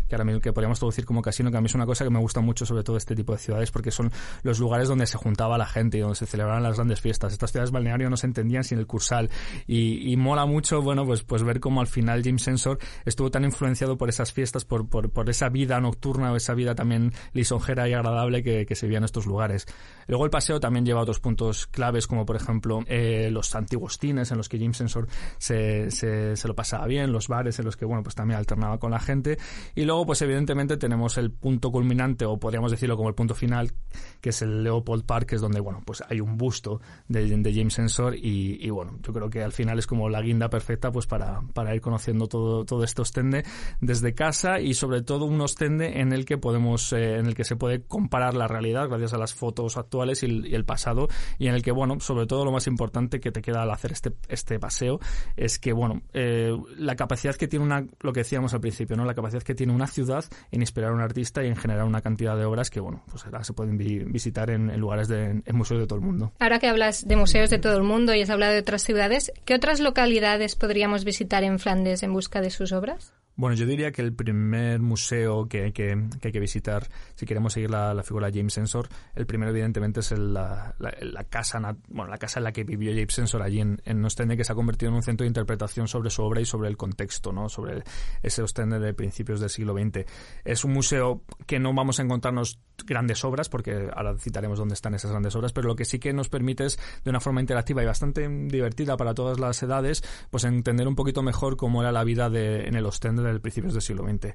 que 0.08 0.16
ahora 0.16 0.24
mismo 0.24 0.40
que 0.40 0.54
podríamos 0.54 0.78
traducir 0.78 1.04
como 1.04 1.22
casino, 1.24 1.50
que 1.50 1.58
a 1.58 1.62
mí 1.62 1.66
es 1.66 1.74
una 1.74 1.88
cosa 1.88 2.04
que 2.04 2.12
me 2.12 2.20
gusta 2.20 2.42
mucho 2.42 2.66
sobre 2.66 2.84
todo 2.84 2.96
este 2.96 3.16
tipo 3.16 3.34
de 3.34 3.40
ciudades 3.40 3.72
porque 3.72 3.90
son 3.90 4.12
los 4.44 4.60
lugares 4.60 4.88
donde 4.88 5.08
se 5.08 5.18
juntaba 5.18 5.58
la 5.58 5.66
gente 5.66 5.98
y 5.98 6.02
donde 6.02 6.16
se 6.16 6.28
celebraban 6.28 6.62
las 6.62 6.76
grandes 6.76 7.02
fiestas. 7.02 7.34
Estas 7.34 7.52
ciudades 7.52 7.72
balnearias 7.72 8.10
no 8.10 8.18
se 8.18 8.28
entendían 8.28 8.64
sin 8.64 8.78
el 8.78 8.86
Cursal 8.86 9.32
y, 9.68 10.16
mola 10.16 10.46
mucho, 10.46 10.82
bueno, 10.84 11.06
pues, 11.06 11.24
pues 11.24 11.44
ver 11.44 11.60
cómo 11.60 11.82
al 11.82 11.88
final 11.88 12.24
Jim 12.24 12.38
Sensor 12.38 12.78
estuvo 13.04 13.32
tan 13.32 13.44
influenciado 13.44 13.98
por 13.98 14.10
esas 14.10 14.32
fiestas, 14.32 14.64
por, 14.64 14.88
por, 14.88 15.10
por 15.10 15.30
esa 15.30 15.50
vida 15.50 15.80
nocturna 15.82 16.32
o 16.32 16.36
esa 16.36 16.54
vida 16.54 16.76
también 16.76 17.14
lisonjera 17.34 17.90
y 17.90 17.94
agradable 17.94 18.44
que, 18.44 18.76
se 18.76 18.88
veía 18.88 19.00
en 19.00 19.06
estos 19.06 19.26
lugares. 19.26 19.66
Luego 20.08 20.26
el 20.26 20.32
paseo 20.32 20.60
también 20.60 20.86
lleva 20.86 21.02
otros 21.02 21.20
puntos 21.20 21.66
claves 21.68 22.08
como 22.08 22.26
por 22.26 22.36
ejemplo 22.36 22.84
eh, 22.88 23.30
los 23.32 23.55
antiguos 23.56 23.98
cines 23.98 24.32
en 24.32 24.38
los 24.38 24.50
que 24.50 24.58
Jim 24.58 24.74
Sensor 24.74 25.08
se, 25.38 25.90
se, 25.92 26.36
se, 26.36 26.48
lo 26.48 26.56
pasaba 26.56 26.86
bien, 26.86 27.12
los 27.12 27.28
bares 27.28 27.58
en 27.60 27.66
los 27.66 27.76
que, 27.76 27.86
bueno, 27.86 28.04
pues 28.04 28.16
también 28.16 28.38
alternaba 28.38 28.78
con 28.78 28.92
la 28.92 29.00
gente. 29.00 29.38
Y 29.74 29.86
luego, 29.86 30.06
pues 30.06 30.22
evidentemente 30.22 30.78
tenemos 30.78 31.18
el 31.18 31.32
punto 31.32 31.72
culminante, 31.72 32.26
o 32.26 32.38
podríamos 32.38 32.72
decirlo 32.72 32.96
como 32.98 33.10
el 33.10 33.16
punto 33.16 33.34
final, 33.34 33.72
que 34.22 34.30
es 34.30 34.42
el 34.42 34.64
Leopold 34.64 35.06
Park, 35.06 35.30
que 35.30 35.36
es 35.36 35.42
donde, 35.42 35.60
bueno, 35.60 35.82
pues 35.86 36.04
hay 36.08 36.20
un 36.20 36.38
busto 36.38 36.82
de, 37.08 37.26
de 37.26 37.54
James 37.54 37.74
Sensor 37.74 38.16
y, 38.16 38.58
y, 38.62 38.70
bueno, 38.70 39.00
yo 39.02 39.14
creo 39.14 39.30
que 39.30 39.44
al 39.44 39.52
final 39.52 39.80
es 39.80 39.88
como 39.88 40.10
la 40.10 40.22
guinda 40.22 40.50
perfecta 40.50 40.92
pues 40.92 41.08
para, 41.08 41.42
para 41.54 41.74
ir 41.74 41.82
conociendo 41.82 42.28
todo, 42.28 42.66
todo 42.66 42.84
este 42.84 43.02
Ostende 43.02 43.44
desde 43.82 44.14
casa 44.14 44.60
y 44.60 44.74
sobre 44.74 45.02
todo 45.02 45.26
un 45.26 45.40
Ostende 45.42 46.00
en 46.00 46.14
el 46.14 46.26
que 46.26 46.38
podemos, 46.38 46.94
eh, 46.94 47.18
en 47.18 47.26
el 47.26 47.36
que 47.36 47.44
se 47.44 47.56
puede 47.56 47.84
comparar 47.84 48.34
la 48.36 48.48
realidad 48.48 48.88
gracias 48.88 49.14
a 49.14 49.18
las 49.18 49.34
fotos 49.34 49.78
actuales 49.78 50.24
y 50.24 50.36
y 50.44 50.56
el 50.56 50.66
pasado 50.66 51.08
y 51.38 51.48
en 51.48 51.56
el 51.56 51.62
que, 51.62 51.72
bueno, 51.72 52.00
sobre 52.00 52.26
todo 52.26 52.46
lo 52.46 52.52
más 52.52 52.68
importante 52.68 53.20
que 53.20 53.32
te 53.32 53.42
queda 53.46 53.62
al 53.62 53.72
hacer 53.72 53.92
este, 53.92 54.12
este 54.28 54.60
paseo 54.60 55.00
es 55.38 55.60
que, 55.60 55.72
bueno, 55.72 56.02
eh, 56.14 56.52
la 56.78 56.96
capacidad 56.96 57.36
que 57.36 57.48
tiene 57.48 57.66
una, 57.66 57.86
lo 58.02 58.12
que 58.12 58.22
decíamos 58.22 58.54
al 58.54 58.62
principio, 58.62 58.98
¿no? 58.98 59.06
La 59.06 59.14
capacidad 59.14 59.44
que 59.44 59.56
tiene 59.56 59.74
una 59.74 59.88
ciudad 59.88 60.26
en 60.52 60.62
inspirar 60.62 60.92
a 60.92 60.94
un 60.94 61.02
artista 61.02 61.44
y 61.44 61.48
en 61.48 61.56
generar 61.56 61.86
una 61.86 62.02
cantidad 62.02 62.36
de 62.36 62.46
obras 62.46 62.70
que, 62.70 62.80
bueno, 62.80 63.04
pues 63.10 63.26
se 63.42 63.54
pueden 63.54 63.78
visitar 63.78 64.50
en, 64.50 64.78
lugares 64.80 65.08
de 65.08 65.42
en 65.46 65.56
museos 65.56 65.80
de 65.82 65.88
todo 65.88 66.00
el 66.00 66.06
mundo. 66.06 66.34
Ahora 66.40 66.60
que 66.60 66.68
hablas 66.68 67.08
de 67.08 67.16
museos 67.16 67.50
de 67.50 67.60
todo 67.60 67.78
el 67.78 67.84
mundo 67.84 68.14
y 68.14 68.22
has 68.22 68.30
hablado 68.30 68.54
de 68.54 68.60
otras 68.60 68.84
ciudades, 68.84 69.32
¿qué 69.46 69.56
otras 69.56 69.80
localidades 69.80 70.56
podríamos 70.56 71.06
visitar 71.06 71.44
en 71.44 71.60
Flandes 71.60 72.04
en 72.04 72.14
busca 72.14 72.42
de 72.42 72.50
sus 72.50 72.72
obras? 72.72 73.14
Bueno, 73.38 73.56
yo 73.56 73.66
diría 73.66 73.92
que 73.92 74.02
el 74.02 74.14
primer 74.14 74.80
museo 74.80 75.48
que 75.50 75.64
hay 75.64 75.72
que, 75.74 75.92
hay 76.24 76.32
que 76.32 76.40
visitar, 76.40 76.88
si 77.16 77.26
queremos 77.26 77.52
seguir 77.52 77.70
la, 77.70 78.02
figura 78.04 78.32
de 78.32 78.40
James 78.40 78.54
Sensor, 78.54 78.88
el 79.14 79.26
primero 79.26 79.52
evidentemente 79.52 80.00
es 80.00 80.12
la, 80.12 80.74
casa 81.30 81.60
bueno, 81.90 82.10
la 82.10 82.18
casa 82.18 82.40
en 82.40 82.46
la 82.46 82.54
que 82.54 82.64
vivió 82.64 82.92
James 82.92 83.14
Sensor 83.14 83.42
allí 83.42 83.60
en, 83.60 83.82
en, 83.84 84.06
Ostende, 84.06 84.38
que 84.38 84.46
se 84.46 84.54
ha 84.54 84.56
convertido 84.56 84.90
en 84.92 84.96
un 84.96 85.04
centro 85.04 85.26
de 85.26 85.28
interpretación 85.28 85.90
sobre 85.90 86.12
su 86.12 86.24
obra 86.24 86.40
y 86.40 86.46
sobre 86.46 86.70
el 86.70 86.78
contexto, 86.78 87.34
¿no? 87.34 87.50
sobre 87.50 87.84
ese 88.24 88.42
Ostende 88.42 88.80
de 88.80 88.94
principios 88.94 89.42
del 89.42 89.50
siglo 89.50 89.74
XX. 89.74 90.06
Es 90.46 90.64
un 90.64 90.72
museo 90.72 91.24
que 91.46 91.60
no 91.60 91.74
vamos 91.74 92.00
a 92.00 92.04
encontrarnos 92.04 92.60
grandes 92.86 93.24
obras, 93.26 93.50
porque 93.50 93.90
ahora 93.94 94.18
citaremos 94.18 94.60
dónde 94.60 94.76
están 94.76 94.94
esas 94.94 95.12
grandes 95.12 95.36
obras, 95.36 95.52
pero 95.52 95.68
lo 95.68 95.76
que 95.76 95.84
sí 95.84 96.00
que 96.00 96.14
nos 96.14 96.30
permite 96.30 96.66
es, 96.66 96.80
de 97.04 97.10
una 97.10 97.20
forma 97.20 97.42
interactiva 97.42 97.84
y 97.84 97.86
bastante 97.86 98.30
divertida 98.30 98.96
para 98.96 99.14
todas 99.14 99.40
las 99.40 99.62
edades, 99.62 100.04
pues 100.30 100.46
entender 100.46 100.88
un 100.88 100.96
poquito 100.96 101.22
mejor 101.22 101.58
cómo 101.58 101.82
era 101.82 101.92
la 101.92 102.04
vida 102.06 102.30
de, 102.30 102.68
en 102.68 102.76
el 102.76 102.86
Ostende 102.86 103.25
del 103.30 103.42
principios 103.42 103.74
del 103.74 103.82
siglo 103.82 104.08
XX. 104.08 104.34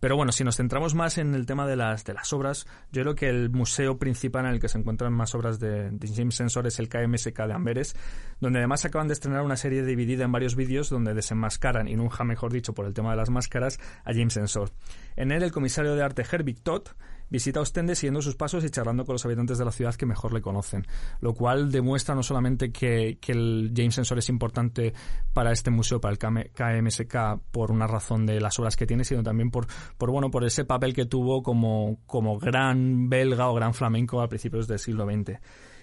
Pero 0.00 0.16
bueno, 0.16 0.32
si 0.32 0.44
nos 0.44 0.56
centramos 0.56 0.94
más 0.94 1.18
en 1.18 1.34
el 1.34 1.46
tema 1.46 1.66
de 1.66 1.76
las, 1.76 2.04
de 2.04 2.14
las 2.14 2.32
obras, 2.32 2.66
yo 2.90 3.02
creo 3.02 3.14
que 3.14 3.28
el 3.28 3.50
museo 3.50 3.98
principal 3.98 4.46
en 4.46 4.52
el 4.52 4.60
que 4.60 4.68
se 4.68 4.78
encuentran 4.78 5.12
más 5.12 5.34
obras 5.34 5.58
de, 5.58 5.90
James 6.14 6.34
Sensor 6.34 6.66
es 6.66 6.78
el 6.78 6.88
KMSK 6.88 7.46
de 7.46 7.52
Amberes, 7.52 7.96
donde 8.40 8.58
además 8.58 8.84
acaban 8.84 9.08
de 9.08 9.14
estrenar 9.14 9.42
una 9.42 9.56
serie 9.56 9.84
dividida 9.84 10.24
en 10.24 10.32
varios 10.32 10.56
vídeos 10.56 10.90
donde 10.90 11.14
desenmascaran, 11.14 11.88
y 11.88 11.96
nunca 11.96 12.24
mejor 12.24 12.52
dicho 12.52 12.74
por 12.74 12.86
el 12.86 12.94
tema 12.94 13.10
de 13.10 13.16
las 13.16 13.30
máscaras, 13.30 13.78
a 14.04 14.12
James 14.12 14.34
Sensor. 14.34 14.70
En 15.16 15.32
él, 15.32 15.42
el 15.42 15.52
comisario 15.52 15.94
de 15.94 16.02
arte 16.02 16.24
Herbig 16.30 16.60
Todd 16.62 16.88
visita 17.32 17.60
Ostende 17.60 17.96
siguiendo 17.96 18.20
sus 18.20 18.36
pasos 18.36 18.62
y 18.62 18.68
charlando 18.68 19.06
con 19.06 19.14
los 19.14 19.24
habitantes 19.24 19.56
de 19.56 19.64
la 19.64 19.72
ciudad 19.72 19.94
que 19.94 20.04
mejor 20.04 20.34
le 20.34 20.42
conocen, 20.42 20.86
lo 21.20 21.32
cual 21.32 21.72
demuestra 21.72 22.14
no 22.14 22.22
solamente 22.22 22.70
que, 22.70 23.18
el 23.26 23.72
James 23.74 23.94
Sensor 23.94 24.18
es 24.18 24.28
importante 24.28 24.92
para 25.32 25.50
este 25.50 25.70
museo, 25.70 25.98
para 25.98 26.12
el 26.12 26.18
KMSK, 26.18 27.40
por 27.50 27.70
una 27.70 27.86
razón 27.86 28.26
de 28.26 28.38
las 28.38 28.58
obras 28.58 28.76
que 28.76 28.86
tiene, 28.86 29.04
sino 29.04 29.22
también 29.22 29.50
por, 29.50 29.66
por, 29.96 30.10
bueno, 30.10 30.30
por 30.30 30.44
ese 30.44 30.66
papel 30.66 30.92
que 30.92 31.06
tuvo 31.06 31.42
como, 31.42 32.00
como 32.06 32.38
gran 32.38 33.08
belga 33.08 33.48
o 33.48 33.54
gran 33.54 33.72
flamenco 33.72 34.20
a 34.20 34.28
principios 34.28 34.68
del 34.68 34.78
siglo 34.78 35.06
XX. 35.06 35.40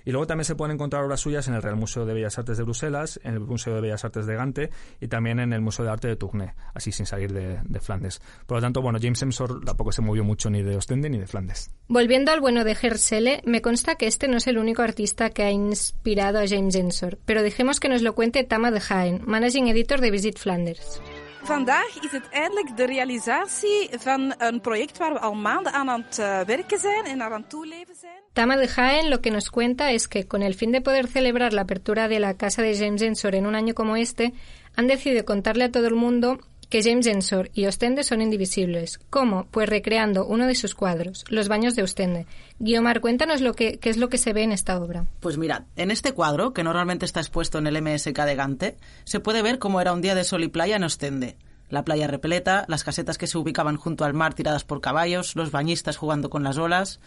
Y 0.09 0.11
luego 0.11 0.25
también 0.25 0.45
se 0.45 0.55
pueden 0.55 0.73
encontrar 0.73 1.03
obras 1.03 1.19
suyas 1.19 1.47
en 1.49 1.53
el 1.53 1.61
Real 1.61 1.75
Museo 1.75 2.03
de 2.03 2.15
Bellas 2.15 2.39
Artes 2.39 2.57
de 2.57 2.63
Bruselas, 2.63 3.19
en 3.23 3.35
el 3.35 3.41
Museo 3.41 3.75
de 3.75 3.81
Bellas 3.81 4.03
Artes 4.03 4.25
de 4.25 4.33
Gante 4.33 4.71
y 4.99 5.07
también 5.07 5.39
en 5.39 5.53
el 5.53 5.61
Museo 5.61 5.85
de 5.85 5.91
Arte 5.91 6.07
de 6.07 6.15
Tournai, 6.15 6.53
así 6.73 6.91
sin 6.91 7.05
salir 7.05 7.31
de, 7.31 7.79
Flandes. 7.79 8.19
Por 8.47 8.57
lo 8.57 8.61
tanto, 8.61 8.81
bueno, 8.81 8.97
James 8.99 9.21
Ensor 9.21 9.63
tampoco 9.63 9.91
se 9.91 10.01
movió 10.01 10.23
mucho 10.23 10.49
ni 10.49 10.63
de 10.63 10.77
Ostende 10.77 11.11
ni 11.11 11.19
de 11.19 11.27
Flandes. 11.27 11.69
Volviendo 11.87 12.31
al 12.31 12.41
bueno 12.41 12.63
de 12.63 12.73
Gersele, 12.73 13.43
me 13.45 13.61
consta 13.61 13.97
que 13.97 14.07
este 14.07 14.27
no 14.27 14.37
es 14.37 14.47
el 14.47 14.57
único 14.57 14.81
artista 14.81 15.29
que 15.29 15.43
ha 15.43 15.51
inspirado 15.51 16.39
a 16.39 16.47
James 16.47 16.73
Ensor, 16.73 17.19
pero 17.25 17.43
dejemos 17.43 17.79
que 17.79 17.89
nos 17.89 18.01
lo 18.01 18.15
cuente 18.15 18.43
Tama 18.43 18.71
de 18.71 18.79
Jaén, 18.79 19.21
Managing 19.27 19.67
Editor 19.67 20.01
de 20.01 20.09
Visit 20.09 20.39
Flanders. 20.39 20.99
Vandaag 21.41 22.03
is 22.03 22.11
het 22.11 22.29
eindelijk 22.29 22.77
de 22.77 22.85
realisatie 22.85 23.89
van 23.97 24.33
een 24.37 24.61
project 24.61 24.97
waar 24.97 25.13
we 25.13 25.19
al 25.19 25.33
maanden 25.33 25.73
aan 25.73 25.89
aan 25.89 26.03
het 26.07 26.17
uh, 26.19 26.39
werken 26.41 26.79
zijn 26.79 27.05
en 27.05 27.21
aan 27.21 27.31
het 27.31 27.49
toeleven 27.49 27.95
zijn. 27.95 28.13
Tama 28.33 28.55
de 28.55 28.67
Jaén 28.75 29.09
lo 29.09 29.19
que 29.19 29.31
nos 29.31 29.49
cuenta 29.49 29.91
es 29.91 30.07
que 30.07 30.27
con 30.27 30.41
el 30.41 30.53
fin 30.53 30.71
de 30.71 30.81
poder 30.81 31.07
celebrar 31.07 31.51
la 31.51 31.61
apertura 31.61 32.07
de 32.07 32.19
la 32.19 32.33
casa 32.33 32.61
de 32.61 32.75
James 32.75 33.01
Ensor 33.01 33.33
en 33.33 33.45
un 33.45 33.55
año 33.55 33.73
como 33.73 33.95
este, 33.95 34.33
han 34.75 34.87
decidido 34.87 35.23
contarle 35.23 35.63
a 35.63 35.71
todo 35.71 35.87
el 35.87 35.95
mundo 35.95 36.39
que 36.69 36.83
James 36.83 37.07
Ensor 37.07 37.49
y 37.53 37.65
Ostende 37.65 38.03
son 38.03 38.21
indivisibles. 38.21 38.99
¿Cómo? 39.09 39.47
Pues 39.51 39.67
recreando 39.67 40.25
uno 40.25 40.45
de 40.47 40.55
sus 40.55 40.75
cuadros, 40.75 41.25
Los 41.29 41.47
baños 41.47 41.75
de 41.75 41.83
Ostende. 41.83 42.27
Guiomar, 42.59 43.01
cuéntanos 43.01 43.41
lo 43.41 43.53
que, 43.53 43.79
qué 43.79 43.89
es 43.89 43.97
lo 43.97 44.09
que 44.09 44.17
se 44.17 44.33
ve 44.33 44.43
en 44.43 44.51
esta 44.51 44.79
obra. 44.79 45.05
Pues 45.19 45.37
mirad, 45.37 45.63
en 45.75 45.91
este 45.91 46.13
cuadro, 46.13 46.53
que 46.53 46.63
normalmente 46.63 47.05
está 47.05 47.19
expuesto 47.19 47.57
en 47.57 47.67
el 47.67 47.81
MSK 47.81 48.17
de 48.23 48.35
Gante, 48.35 48.77
se 49.03 49.19
puede 49.19 49.41
ver 49.41 49.59
cómo 49.59 49.81
era 49.81 49.93
un 49.93 50.01
día 50.01 50.15
de 50.15 50.23
sol 50.23 50.43
y 50.43 50.47
playa 50.47 50.75
en 50.75 50.83
Ostende. 50.83 51.37
La 51.69 51.83
playa 51.83 52.07
repleta, 52.07 52.65
las 52.67 52.83
casetas 52.83 53.17
que 53.17 53.27
se 53.27 53.37
ubicaban 53.37 53.77
junto 53.77 54.03
al 54.03 54.13
mar 54.13 54.33
tiradas 54.33 54.63
por 54.63 54.81
caballos, 54.81 55.35
los 55.35 55.51
bañistas 55.51 55.97
jugando 55.97 56.29
con 56.29 56.43
las 56.43 56.57
olas. 56.57 56.99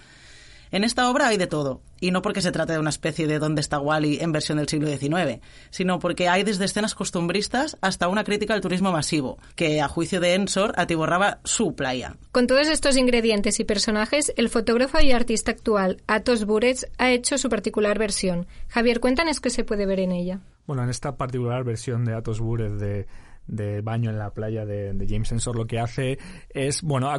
En 0.73 0.85
esta 0.85 1.11
obra 1.11 1.29
hay 1.29 1.37
de 1.37 1.47
todo, 1.47 1.83
y 2.00 2.12
no 2.12 2.23
porque 2.23 2.41
se 2.41 2.50
trate 2.50 2.73
de 2.73 2.79
una 2.79 2.88
especie 2.88 3.26
de 3.26 3.38
¿Dónde 3.38 3.61
está 3.61 3.79
Wally 3.79 4.21
en 4.23 4.33
versión 4.33 4.57
del 4.57 4.69
siglo 4.69 4.88
XIX, 4.88 5.43
sino 5.69 5.99
porque 5.99 6.31
hay 6.31 6.45
desde 6.45 6.64
escenas 6.64 6.95
costumbristas 6.95 7.76
hasta 7.83 8.09
una 8.09 8.25
crítica 8.25 8.55
al 8.55 8.62
turismo 8.62 8.91
masivo, 8.91 9.37
que 9.55 9.83
a 9.83 9.88
juicio 9.88 10.19
de 10.19 10.33
Ensor 10.33 10.73
atiborraba 10.76 11.41
su 11.45 11.75
playa. 11.75 12.17
Con 12.33 12.47
todos 12.47 12.69
estos 12.69 12.97
ingredientes 12.97 13.61
y 13.61 13.64
personajes, 13.64 14.33
el 14.38 14.49
fotógrafo 14.49 14.99
y 14.99 15.12
artista 15.12 15.50
actual 15.50 16.00
Atos 16.07 16.47
Burets 16.47 16.87
ha 16.97 17.11
hecho 17.11 17.37
su 17.37 17.50
particular 17.50 17.99
versión. 17.99 18.47
Javier, 18.69 19.00
cuéntanos 19.00 19.41
qué 19.41 19.50
se 19.50 19.64
puede 19.64 19.85
ver 19.85 20.00
en 20.00 20.12
ella. 20.12 20.41
Bueno, 20.67 20.85
en 20.85 20.88
esta 20.88 21.19
particular 21.19 21.64
versión 21.64 22.07
de 22.07 22.14
Atos 22.14 22.41
Burets 22.41 22.81
de 22.81 23.07
de 23.46 23.80
baño 23.80 24.11
en 24.11 24.18
la 24.18 24.30
playa 24.30 24.64
de, 24.64 24.92
James 25.08 25.28
Sensor 25.28 25.56
lo 25.56 25.66
que 25.66 25.78
hace 25.78 26.18
es, 26.50 26.82
bueno, 26.82 27.12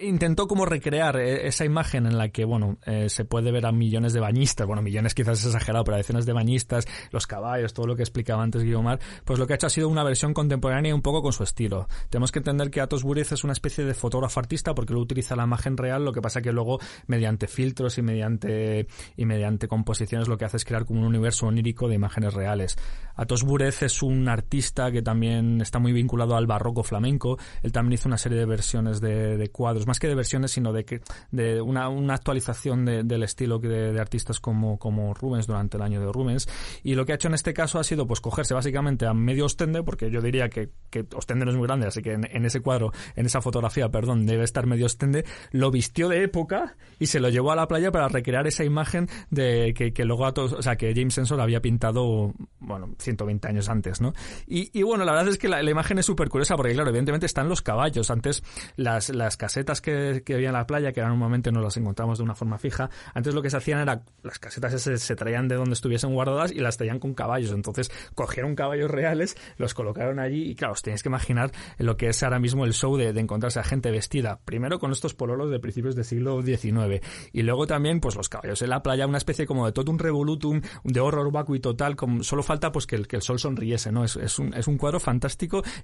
intentó 0.00 0.46
como 0.46 0.66
recrear 0.66 1.16
e, 1.16 1.46
esa 1.46 1.64
imagen 1.64 2.06
en 2.06 2.16
la 2.16 2.28
que, 2.28 2.44
bueno, 2.44 2.78
eh, 2.86 3.08
se 3.08 3.24
puede 3.24 3.52
ver 3.52 3.66
a 3.66 3.72
millones 3.72 4.12
de 4.12 4.20
bañistas, 4.20 4.66
bueno, 4.66 4.82
millones 4.82 5.14
quizás 5.14 5.40
es 5.40 5.46
exagerado, 5.46 5.84
pero 5.84 5.96
a 5.96 5.98
decenas 5.98 6.26
de 6.26 6.32
bañistas, 6.32 6.86
los 7.10 7.26
caballos, 7.26 7.74
todo 7.74 7.86
lo 7.86 7.96
que 7.96 8.02
explicaba 8.02 8.42
antes 8.42 8.62
Guiomar, 8.62 9.00
pues 9.24 9.38
lo 9.38 9.46
que 9.46 9.54
ha 9.54 9.56
hecho 9.56 9.66
ha 9.66 9.70
sido 9.70 9.88
una 9.88 10.04
versión 10.04 10.32
contemporánea 10.32 10.94
un 10.94 11.02
poco 11.02 11.22
con 11.22 11.32
su 11.32 11.42
estilo. 11.42 11.88
Tenemos 12.08 12.32
que 12.32 12.38
entender 12.38 12.70
que 12.70 12.80
Atos 12.80 13.02
Buriz 13.02 13.32
es 13.32 13.44
una 13.44 13.52
especie 13.52 13.84
de 13.84 13.94
fotógrafo 13.94 14.40
artista 14.40 14.74
porque 14.74 14.92
él 14.92 14.98
utiliza 14.98 15.36
la 15.36 15.44
imagen 15.44 15.76
real, 15.76 16.04
lo 16.04 16.12
que 16.12 16.20
pasa 16.20 16.40
que 16.40 16.52
luego 16.52 16.78
mediante 17.06 17.46
filtros 17.46 17.98
y 17.98 18.02
mediante 18.02 18.86
y 19.16 19.26
mediante 19.26 19.68
composiciones 19.68 20.28
lo 20.28 20.38
que 20.38 20.44
hace 20.44 20.56
es 20.56 20.64
crear 20.64 20.84
como 20.84 21.00
un 21.00 21.06
universo 21.06 21.46
onírico 21.46 21.88
de 21.88 21.94
imágenes 21.94 22.34
reales. 22.34 22.76
Atos 23.14 23.42
Burez 23.42 23.82
es 23.82 24.02
un 24.02 24.28
artista 24.28 24.90
que 24.90 25.02
también 25.02 25.31
está 25.60 25.78
muy 25.78 25.92
vinculado 25.92 26.36
al 26.36 26.46
barroco 26.46 26.82
flamenco. 26.82 27.38
Él 27.62 27.72
también 27.72 27.94
hizo 27.94 28.08
una 28.08 28.18
serie 28.18 28.38
de 28.38 28.46
versiones 28.46 29.00
de, 29.00 29.50
cuadros, 29.52 29.86
más 29.86 29.98
que 29.98 30.08
de 30.08 30.14
versiones, 30.14 30.52
sino 30.52 30.72
de 30.72 30.84
que 30.84 31.00
de 31.30 31.60
una, 31.60 31.86
actualización 32.14 32.84
del 32.84 33.22
estilo 33.22 33.58
de, 33.58 33.98
artistas 34.00 34.40
como, 34.40 34.78
Rubens 35.14 35.46
durante 35.46 35.76
el 35.76 35.82
año 35.82 36.00
de 36.00 36.12
Rubens. 36.12 36.48
Y 36.82 36.94
lo 36.94 37.04
que 37.04 37.12
ha 37.12 37.14
hecho 37.16 37.28
en 37.28 37.34
este 37.34 37.52
caso 37.52 37.78
ha 37.78 37.84
sido 37.84 38.06
pues 38.06 38.20
cogerse 38.20 38.54
básicamente 38.54 39.06
a 39.06 39.14
medio 39.14 39.46
Ostende, 39.46 39.82
porque 39.82 40.10
yo 40.10 40.20
diría 40.20 40.48
que, 40.48 40.70
que 40.90 41.06
Ostende 41.14 41.44
no 41.44 41.50
es 41.50 41.56
muy 41.56 41.66
grande, 41.66 41.86
así 41.86 42.02
que 42.02 42.12
en, 42.12 42.44
ese 42.44 42.60
cuadro, 42.60 42.92
en 43.16 43.26
esa 43.26 43.40
fotografía, 43.40 43.88
perdón, 43.90 44.26
debe 44.26 44.44
estar 44.44 44.66
medio 44.66 44.86
Ostende, 44.86 45.24
lo 45.50 45.70
vistió 45.70 46.08
de 46.08 46.24
época 46.24 46.76
y 46.98 47.06
se 47.06 47.20
lo 47.20 47.28
llevó 47.28 47.52
a 47.52 47.56
la 47.56 47.68
playa 47.68 47.90
para 47.90 48.08
recrear 48.08 48.46
esa 48.46 48.64
imagen 48.64 49.08
de 49.30 49.74
que, 49.74 50.04
luego 50.04 50.26
a 50.26 50.34
todos, 50.34 50.52
o 50.52 50.62
sea, 50.62 50.76
que 50.76 50.94
James 50.94 51.14
Sensor 51.14 51.40
había 51.40 51.60
pintado, 51.60 52.32
bueno, 52.60 52.94
120 52.98 53.48
años 53.48 53.68
antes, 53.68 54.00
¿no? 54.00 54.12
Y, 54.46 54.82
bueno, 54.82 55.04
la 55.04 55.12
verdad 55.12 55.21
es 55.30 55.38
que 55.38 55.48
la, 55.48 55.62
imagen 55.62 55.98
es 55.98 56.06
súper 56.06 56.28
curiosa 56.28 56.56
porque, 56.56 56.72
claro, 56.72 56.90
evidentemente 56.90 57.26
están 57.26 57.48
los 57.48 57.62
caballos. 57.62 58.10
Antes 58.10 58.42
las, 58.76 59.10
las 59.10 59.36
casetas 59.36 59.80
que, 59.80 60.22
había 60.28 60.48
en 60.48 60.54
la 60.54 60.66
playa, 60.66 60.92
que 60.92 61.02
momento 61.16 61.52
no 61.52 61.60
las 61.60 61.76
encontramos 61.76 62.18
de 62.18 62.24
una 62.24 62.34
forma 62.34 62.58
fija, 62.58 62.90
antes 63.14 63.34
lo 63.34 63.42
que 63.42 63.50
se 63.50 63.56
hacían 63.56 63.80
era, 63.80 64.02
las 64.22 64.38
casetas 64.38 64.80
se, 64.80 65.16
traían 65.16 65.48
de 65.48 65.56
donde 65.56 65.74
estuviesen 65.74 66.12
guardadas 66.12 66.52
y 66.52 66.60
las 66.60 66.76
traían 66.76 66.98
con 66.98 67.14
caballos. 67.14 67.52
Entonces 67.52 67.90
cogieron 68.14 68.54
caballos 68.54 68.90
reales, 68.90 69.36
los 69.56 69.74
colocaron 69.74 70.18
allí 70.18 70.50
y, 70.50 70.54
claro, 70.54 70.72
os 70.72 70.82
tenéis 70.82 71.02
que 71.02 71.08
imaginar 71.08 71.52
lo 71.78 71.96
que 71.96 72.08
es 72.08 72.22
ahora 72.22 72.38
mismo 72.38 72.64
el 72.64 72.72
show 72.72 72.96
de, 72.96 73.12
encontrarse 73.22 73.60
a 73.60 73.64
gente 73.64 73.90
vestida, 73.90 74.40
primero 74.44 74.78
con 74.78 74.90
estos 74.90 75.14
pololos 75.14 75.50
de 75.50 75.60
principios 75.60 75.94
del 75.94 76.04
siglo 76.04 76.42
XIX 76.42 77.00
y 77.32 77.42
luego 77.42 77.66
también, 77.66 78.00
pues 78.00 78.16
los 78.16 78.28
caballos 78.28 78.62
en 78.62 78.70
la 78.70 78.82
playa, 78.82 79.06
una 79.06 79.18
especie 79.18 79.46
como 79.46 79.66
de 79.66 79.72
todo 79.72 79.90
un 79.92 79.98
revolutum, 79.98 80.60
de 80.82 81.00
horror 81.00 81.30
vacuo 81.30 81.54
y 81.54 81.60
total, 81.60 81.94
como 81.94 82.22
solo 82.22 82.42
falta 82.42 82.72
pues 82.72 82.86
que 82.86 82.96
el, 82.96 83.06
que 83.06 83.16
el 83.16 83.22
sol 83.22 83.38
sonriese, 83.38 83.92
¿no? 83.92 84.04
Es, 84.04 84.16
es, 84.16 84.38
un, 84.38 84.54
es 84.54 84.66
un 84.66 84.76
cuadro 84.76 84.98
fantástico, 84.98 85.11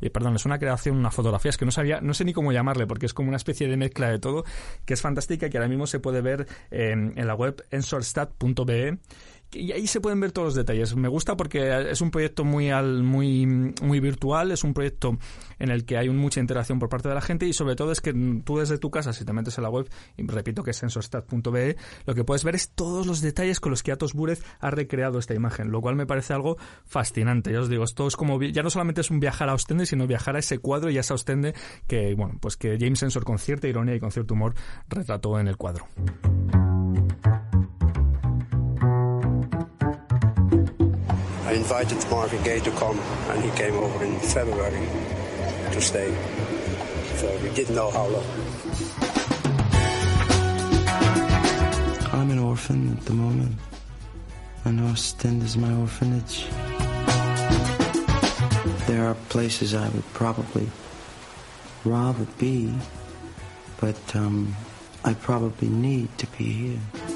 y 0.01 0.11
perdón, 0.11 0.37
es 0.37 0.45
una 0.45 0.59
creación, 0.59 0.97
una 0.97 1.11
fotografía, 1.11 1.51
es 1.51 1.57
que 1.57 1.65
no 1.65 1.71
sabía, 1.71 2.01
no 2.01 2.15
sé 2.15 2.25
ni 2.25 2.33
cómo 2.33 2.53
llamarle, 2.53 2.87
porque 2.87 3.07
es 3.07 3.15
como 3.15 3.29
una 3.29 3.37
especie 3.37 3.69
de 3.69 3.77
mezcla 3.77 4.09
de 4.09 4.19
todo, 4.19 4.45
que 4.85 4.95
es 4.95 5.01
fantástica 5.01 5.49
que 5.49 5.59
ahora 5.59 5.69
mismo 5.69 5.87
se 5.87 6.01
puede 6.01 6.21
ver 6.21 6.47
en, 6.71 7.13
en 7.17 7.27
la 7.27 7.35
web 7.35 7.65
ensorstat.be 7.71 8.99
y 9.53 9.73
ahí 9.73 9.87
se 9.87 10.01
pueden 10.01 10.21
ver 10.21 10.33
todos 10.33 10.47
los 10.47 10.55
detalles. 10.55 10.95
Me 10.97 11.09
gusta 11.09 11.37
porque 11.37 11.91
es 11.91 12.01
un 12.01 12.11
proyecto 12.11 12.45
muy 12.45 12.71
al, 12.71 13.03
muy 13.03 13.47
muy 13.83 14.01
virtual, 14.01 14.53
es 14.53 14.65
un 14.65 14.75
proyecto 14.75 15.19
en 15.59 15.71
el 15.71 15.85
que 15.85 15.97
hay 15.97 16.09
mucha 16.11 16.41
interacción 16.41 16.79
por 16.79 16.89
parte 16.89 17.09
de 17.09 17.15
la 17.15 17.21
gente 17.21 17.47
y 17.47 17.53
sobre 17.53 17.77
todo 17.77 17.93
es 17.93 18.01
que 18.01 18.13
tú 18.45 18.59
desde 18.59 18.79
tu 18.79 18.91
casa, 18.91 19.13
si 19.13 19.25
te 19.25 19.33
metes 19.33 19.59
en 19.59 19.65
la 19.65 19.71
web, 19.71 19.89
y 20.17 20.27
repito 20.27 20.63
que 20.63 20.71
es 20.71 20.77
sensorstat.be, 20.77 21.77
lo 22.07 22.15
que 22.15 22.25
puedes 22.25 22.45
ver 22.45 22.55
es 22.55 22.71
todos 22.71 23.07
los 23.07 23.21
detalles 23.21 23.61
con 23.61 23.71
los 23.71 23.83
que 23.83 23.93
Atos 23.93 24.15
Búrez 24.15 24.43
ha 24.61 24.71
recreado 24.71 25.19
esta 25.19 25.35
imagen, 25.35 25.71
lo 25.71 25.81
cual 25.81 25.97
me 25.97 26.07
parece 26.07 26.33
algo 26.33 26.57
fascinante. 26.85 27.53
Ya 27.53 27.61
os 27.61 27.69
digo, 27.69 27.85
esto 27.85 28.07
es 28.07 28.17
como 28.17 28.43
ya 28.43 28.63
no 28.63 28.71
solamente 28.71 29.01
es 29.01 29.11
un 29.11 29.21
viajar 29.21 29.49
a 29.49 29.55
Ostende, 29.55 29.87
sino 29.87 30.07
viajar 30.07 30.37
a 30.37 30.41
ese 30.41 30.59
cuadro 30.59 30.91
y 30.91 30.99
a 30.99 31.01
esa 31.01 31.15
Ostende 31.15 31.55
que 31.87 32.15
bueno, 32.15 32.39
pues 32.41 32.57
que 32.57 32.77
James 32.79 32.99
Sensor 32.99 33.25
con 33.25 33.39
cierta 33.39 33.69
ironía 33.69 33.95
y 33.95 34.01
con 34.01 34.13
cierto 34.13 34.35
humor 34.35 34.55
retrató 34.89 35.39
en 35.39 35.49
el 35.49 35.57
cuadro. 35.57 35.87
I 41.49 41.53
invited 41.53 41.99
Marvin 42.11 42.43
Gaye 42.43 42.61
to 42.61 42.71
come, 42.73 42.99
and 43.31 43.43
he 43.43 43.51
came 43.53 43.73
over 43.73 44.05
in 44.05 44.21
February 44.21 44.87
to 45.73 45.81
stay. 45.81 46.15
so 47.17 47.27
we 47.43 47.49
didn't 47.55 47.75
know 47.75 47.91
how 47.91 48.07
long. 48.07 48.25
I'm 52.13 52.31
an 52.31 52.39
orphan 52.39 52.93
at 52.95 53.03
the 53.07 53.15
moment. 53.15 53.57
And 54.67 54.79
Ostend 54.83 55.43
is 55.43 55.57
my 55.57 55.73
orphanage. 55.73 56.47
There 58.87 59.07
are 59.07 59.17
places 59.31 59.75
I 59.75 59.89
would 59.89 60.13
probably 60.13 60.69
rather 61.87 62.27
be, 62.37 62.75
but 63.81 63.97
um, 64.15 64.55
I 65.03 65.15
probably 65.15 65.69
need 65.69 66.11
to 66.19 66.27
be 66.37 66.45
here. 66.45 67.08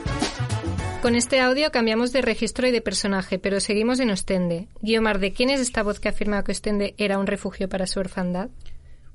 Con 1.02 1.16
este 1.16 1.40
audio 1.40 1.72
cambiamos 1.72 2.12
de 2.12 2.22
registro 2.22 2.68
y 2.68 2.70
de 2.70 2.80
personaje, 2.80 3.40
pero 3.40 3.58
seguimos 3.58 3.98
en 3.98 4.10
Ostende. 4.10 4.68
Guiomar, 4.82 5.18
¿de 5.18 5.32
quién 5.32 5.50
es 5.50 5.58
esta 5.58 5.82
voz 5.82 5.98
que 5.98 6.08
afirma 6.08 6.44
que 6.44 6.52
Ostende 6.52 6.94
era 6.96 7.18
un 7.18 7.26
refugio 7.26 7.68
para 7.68 7.88
su 7.88 7.98
orfandad? 7.98 8.50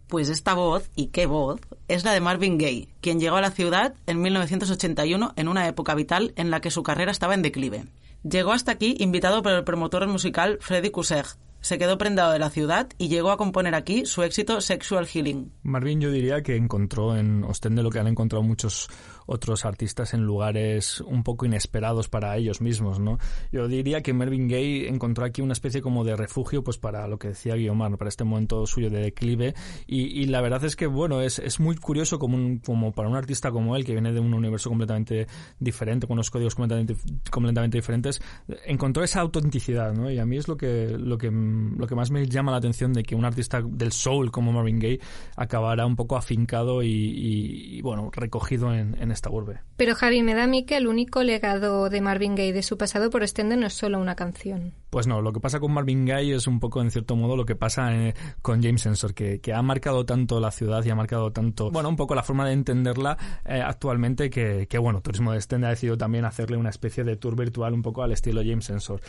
Pues 0.07 0.27
esta 0.27 0.53
voz, 0.53 0.89
y 0.97 1.07
qué 1.07 1.27
voz, 1.27 1.61
es 1.87 2.03
la 2.03 2.11
de 2.11 2.19
Marvin 2.19 2.57
Gaye, 2.57 2.89
quien 2.99 3.21
llegó 3.21 3.37
a 3.37 3.41
la 3.41 3.51
ciudad 3.51 3.95
en 4.05 4.21
1981 4.21 5.31
en 5.37 5.47
una 5.47 5.65
época 5.69 5.95
vital 5.95 6.33
en 6.35 6.51
la 6.51 6.59
que 6.59 6.71
su 6.71 6.83
carrera 6.83 7.11
estaba 7.11 7.35
en 7.35 7.41
declive. 7.41 7.85
Llegó 8.29 8.51
hasta 8.51 8.73
aquí 8.73 8.97
invitado 8.99 9.41
por 9.41 9.53
el 9.53 9.63
promotor 9.63 10.05
musical 10.07 10.57
Freddy 10.59 10.89
Kuseg. 10.89 11.25
Se 11.61 11.77
quedó 11.77 11.97
prendado 11.97 12.33
de 12.33 12.39
la 12.39 12.49
ciudad 12.49 12.89
y 12.97 13.07
llegó 13.07 13.31
a 13.31 13.37
componer 13.37 13.75
aquí 13.75 14.05
su 14.05 14.23
éxito 14.23 14.61
Sexual 14.61 15.07
Healing. 15.07 15.51
Marvin 15.63 16.01
yo 16.01 16.11
diría 16.11 16.43
que 16.43 16.55
encontró 16.55 17.15
en 17.15 17.43
Ostende 17.43 17.81
lo 17.81 17.89
que 17.89 17.99
han 17.99 18.07
encontrado 18.07 18.43
muchos 18.43 18.89
otros 19.27 19.65
artistas 19.65 20.13
en 20.13 20.23
lugares 20.23 21.01
un 21.01 21.23
poco 21.23 21.45
inesperados 21.45 22.09
para 22.09 22.35
ellos 22.37 22.61
mismos, 22.61 22.99
¿no? 22.99 23.19
Yo 23.51 23.67
diría 23.67 24.01
que 24.01 24.13
Marvin 24.13 24.47
Gaye 24.47 24.89
encontró 24.89 25.25
aquí 25.25 25.41
una 25.41 25.53
especie 25.53 25.81
como 25.81 26.03
de 26.03 26.15
refugio, 26.15 26.63
pues 26.63 26.77
para 26.77 27.07
lo 27.07 27.19
que 27.19 27.29
decía 27.29 27.55
Guiomar, 27.55 27.97
para 27.97 28.09
este 28.09 28.23
momento 28.23 28.65
suyo 28.65 28.89
de 28.89 29.01
declive, 29.01 29.53
y, 29.85 30.25
la 30.25 30.41
verdad 30.41 30.63
es 30.63 30.75
que, 30.75 30.87
bueno, 30.87 31.21
es, 31.21 31.39
es 31.39 31.59
muy 31.59 31.75
curioso 31.75 32.17
como, 32.19 32.59
como 32.65 32.91
para 32.91 33.09
un 33.09 33.15
artista 33.15 33.51
como 33.51 33.75
él, 33.75 33.85
que 33.85 33.93
viene 33.93 34.13
de 34.13 34.19
un 34.19 34.33
universo 34.33 34.69
completamente 34.69 35.27
diferente, 35.59 36.07
con 36.07 36.15
unos 36.15 36.31
códigos 36.31 36.55
completamente, 36.55 36.95
completamente 37.29 37.77
diferentes, 37.77 38.21
encontró 38.65 39.03
esa 39.03 39.21
autenticidad, 39.21 39.93
¿no? 39.93 40.09
Y 40.09 40.19
a 40.19 40.25
mí 40.25 40.37
es 40.37 40.47
lo 40.47 40.55
que, 40.57 40.95
lo 40.97 41.17
que, 41.17 41.29
lo 41.29 41.85
que 41.85 41.95
más 41.95 42.11
me 42.11 42.25
llama 42.25 42.51
la 42.51 42.57
atención 42.57 42.93
de 42.93 43.03
que 43.03 43.15
un 43.15 43.25
artista 43.25 43.61
del 43.61 43.91
soul 43.91 44.31
como 44.31 44.51
Marvin 44.53 44.79
Gaye 44.79 44.99
acabara 45.35 45.85
un 45.85 45.95
poco 45.95 46.15
afincado 46.15 46.81
y, 46.83 47.81
bueno, 47.81 48.09
recogido 48.13 48.73
en, 48.73 48.95
en 49.01 49.11
esta 49.17 49.29
urbe. 49.29 49.59
Pero 49.75 49.95
Javi, 49.95 50.23
me 50.23 50.33
da 50.33 50.45
a 50.45 50.47
mí 50.47 50.65
que 50.65 50.77
el 50.77 50.87
único 50.87 51.23
legado 51.23 51.89
de 51.89 52.01
Marvin 52.01 52.35
Gaye 52.35 52.53
de 52.53 52.63
su 52.63 52.77
pasado 52.77 53.09
por 53.09 53.23
Ostende 53.23 53.57
no 53.57 53.67
es 53.67 53.73
solo 53.73 53.99
una 53.99 54.15
canción. 54.15 54.73
Pues 54.89 55.05
no, 55.05 55.21
lo 55.21 55.33
que 55.33 55.41
pasa 55.41 55.59
con 55.59 55.73
Marvin 55.73 56.05
Gaye 56.05 56.35
es 56.35 56.47
un 56.47 56.59
poco, 56.59 56.81
en 56.81 56.91
cierto 56.91 57.15
modo, 57.15 57.35
lo 57.35 57.45
que 57.45 57.55
pasa 57.55 57.93
eh, 57.93 58.13
con 58.41 58.63
James 58.63 58.81
Sensor, 58.81 59.13
que, 59.13 59.41
que, 59.41 59.53
ha 59.53 59.61
marcado 59.61 60.05
tanto 60.05 60.39
la 60.39 60.49
ciudad 60.51 60.83
y 60.85 60.89
ha 60.89 60.95
marcado 60.95 61.31
tanto, 61.31 61.69
bueno, 61.71 61.89
un 61.89 61.97
poco 61.97 62.15
la 62.15 62.23
forma 62.23 62.47
de 62.47 62.53
entenderla 62.53 63.17
eh, 63.45 63.61
actualmente 63.61 64.29
que, 64.29 64.67
que, 64.67 64.77
bueno, 64.77 65.01
Turismo 65.01 65.33
de 65.33 65.39
Ostende 65.39 65.67
ha 65.67 65.71
decidido 65.71 65.97
también 65.97 66.23
hacerle 66.23 66.55
una 66.55 66.69
especie 66.69 67.03
de 67.03 67.17
tour 67.17 67.35
virtual 67.35 67.73
un 67.73 67.81
poco 67.81 68.01
al 68.01 68.13
estilo 68.13 68.41
James 68.41 68.65
Sensor. 68.65 69.01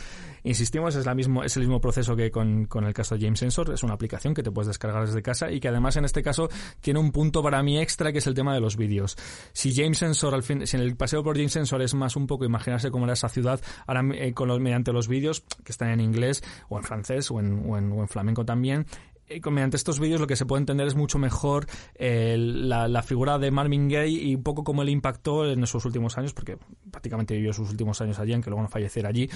Insistimos, 0.43 0.95
es, 0.95 1.05
la 1.05 1.15
mismo, 1.15 1.43
es 1.43 1.55
el 1.55 1.63
mismo 1.63 1.79
proceso 1.79 2.15
que 2.15 2.29
con, 2.29 2.65
con 2.65 2.83
el 2.83 2.93
caso 2.93 3.15
de 3.15 3.21
James 3.21 3.39
Sensor, 3.39 3.71
es 3.73 3.81
una 3.81 3.93
aplicación 3.93 4.33
que 4.33 4.43
te 4.43 4.51
puedes 4.51 4.67
descargar 4.67 5.05
desde 5.05 5.21
casa 5.21 5.49
y 5.49 5.61
que 5.61 5.69
además 5.69 5.95
en 5.95 6.03
este 6.03 6.21
caso 6.21 6.49
tiene 6.81 6.99
un 6.99 7.11
punto 7.11 7.41
para 7.41 7.63
mí 7.63 7.79
extra 7.79 8.11
que 8.11 8.17
es 8.17 8.27
el 8.27 8.33
tema 8.33 8.53
de 8.53 8.59
los 8.59 8.75
vídeos. 8.75 9.17
Si 9.53 9.73
James 9.73 9.97
Sensor, 9.99 10.33
al 10.33 10.43
fin, 10.43 10.65
si 10.65 10.77
en 10.77 10.83
el 10.83 10.95
paseo 10.95 11.23
por 11.23 11.35
James 11.35 11.51
Sensor 11.51 11.81
es 11.81 11.93
más 11.93 12.15
un 12.15 12.27
poco 12.27 12.45
imaginarse 12.45 12.91
cómo 12.91 13.05
era 13.05 13.13
esa 13.13 13.29
ciudad, 13.29 13.59
ahora 13.85 14.03
eh, 14.15 14.33
con 14.33 14.47
los, 14.47 14.59
mediante 14.59 14.91
los 14.91 15.07
vídeos 15.07 15.41
que 15.63 15.71
están 15.71 15.89
en 15.89 15.99
inglés 15.99 16.43
o 16.69 16.77
en 16.77 16.83
francés 16.83 17.29
o 17.31 17.39
en, 17.39 17.69
o 17.69 17.77
en, 17.77 18.07
flamenco 18.07 18.45
también, 18.45 18.85
y 19.29 19.41
mediante 19.51 19.77
estos 19.77 19.99
vídeos 19.99 20.19
lo 20.19 20.25
que 20.25 20.35
se 20.35 20.45
puede 20.45 20.61
entender 20.61 20.87
es 20.87 20.95
mucho 20.95 21.19
mejor 21.19 21.67
eh, 21.95 22.35
la, 22.37 23.03
figura 23.03 23.37
de 23.37 23.51
Marvin 23.51 23.87
Gaye 23.87 24.23
y 24.23 24.35
un 24.35 24.41
poco 24.41 24.63
cómo 24.63 24.83
le 24.83 24.91
impactó 24.91 25.47
en 25.49 25.63
esos 25.63 25.85
últimos 25.85 26.17
años, 26.17 26.33
porque 26.33 26.57
prácticamente 26.89 27.35
vivió 27.35 27.53
sus 27.53 27.69
últimos 27.69 28.01
años 28.01 28.17
allí, 28.19 28.33
aunque 28.33 28.49
luego 28.49 28.63
no 28.63 28.69
falleciera 28.69 29.09
allí, 29.09 29.29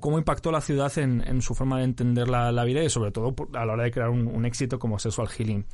cómo 0.00 0.18
impactó 0.18 0.52
la 0.52 0.60
ciudad 0.60 0.92
en, 0.98 1.40
su 1.40 1.54
forma 1.54 1.78
de 1.78 1.84
entender 1.84 2.28
la, 2.28 2.64
vida 2.64 2.82
y 2.82 2.90
sobre 2.90 3.10
todo 3.10 3.34
a 3.54 3.64
la 3.64 3.72
hora 3.72 3.84
de 3.84 3.90
crear 3.90 4.10
un 4.10 4.44
éxito 4.44 4.78
como 4.78 4.98
Sexual 4.98 5.28
Healing. 5.28 5.64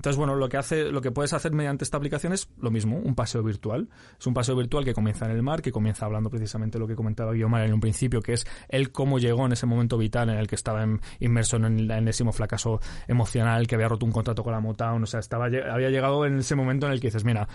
Entonces, 0.00 0.16
bueno, 0.16 0.34
lo 0.34 0.48
que 0.48 0.56
hace, 0.56 0.90
lo 0.90 1.02
que 1.02 1.10
puedes 1.10 1.34
hacer 1.34 1.52
mediante 1.52 1.84
esta 1.84 1.98
aplicación 1.98 2.32
es 2.32 2.48
lo 2.58 2.70
mismo, 2.70 2.96
un 2.96 3.14
paseo 3.14 3.42
virtual. 3.42 3.90
Es 4.18 4.26
un 4.26 4.32
paseo 4.32 4.56
virtual 4.56 4.82
que 4.82 4.94
comienza 4.94 5.26
en 5.26 5.32
el 5.32 5.42
mar, 5.42 5.60
que 5.60 5.70
comienza 5.70 6.06
hablando 6.06 6.30
precisamente 6.30 6.78
lo 6.78 6.86
que 6.86 6.96
comentaba 6.96 7.34
Guiomar 7.34 7.66
en 7.66 7.74
un 7.74 7.80
principio, 7.80 8.22
que 8.22 8.32
es 8.32 8.46
él 8.70 8.92
cómo 8.92 9.18
llegó 9.18 9.44
en 9.44 9.52
ese 9.52 9.66
momento 9.66 9.98
vital 9.98 10.30
en 10.30 10.38
el 10.38 10.46
que 10.46 10.54
estaba 10.54 10.86
inmerso 11.18 11.58
en 11.58 11.64
el 11.66 11.90
enésimo 11.90 12.32
fracaso 12.32 12.80
emocional, 13.08 13.66
que 13.66 13.74
había 13.74 13.88
roto 13.88 14.06
un 14.06 14.12
contrato 14.12 14.42
con 14.42 14.54
la 14.54 14.60
Motown, 14.60 15.02
o 15.02 15.06
sea, 15.06 15.20
estaba, 15.20 15.44
había 15.44 15.90
llegado 15.90 16.24
en 16.24 16.38
ese 16.38 16.54
momento 16.54 16.86
en 16.86 16.92
el 16.92 17.00
que 17.00 17.08
dices, 17.08 17.26
mira, 17.26 17.46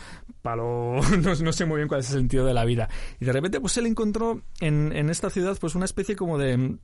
palo, 0.44 0.98
no, 1.24 1.34
no, 1.34 1.52
sé 1.52 1.66
muy 1.66 1.78
bien 1.78 1.88
cuál 1.88 2.02
es 2.02 2.12
el 2.12 2.20
sentido 2.20 2.46
de 2.46 2.54
la 2.54 2.64
vida. 2.64 2.90
Y 3.20 3.25
de 3.25 3.34
repente, 3.34 3.60
pues 3.60 3.76
él 3.78 3.88
encontró 3.88 4.43
en, 4.60 4.96
en 4.96 5.10
esta 5.10 5.32
ciudad, 5.32 5.58
pues 5.60 5.74
una 5.74 5.86
especie 5.86 6.15
como 6.15 6.38
de 6.38 6.78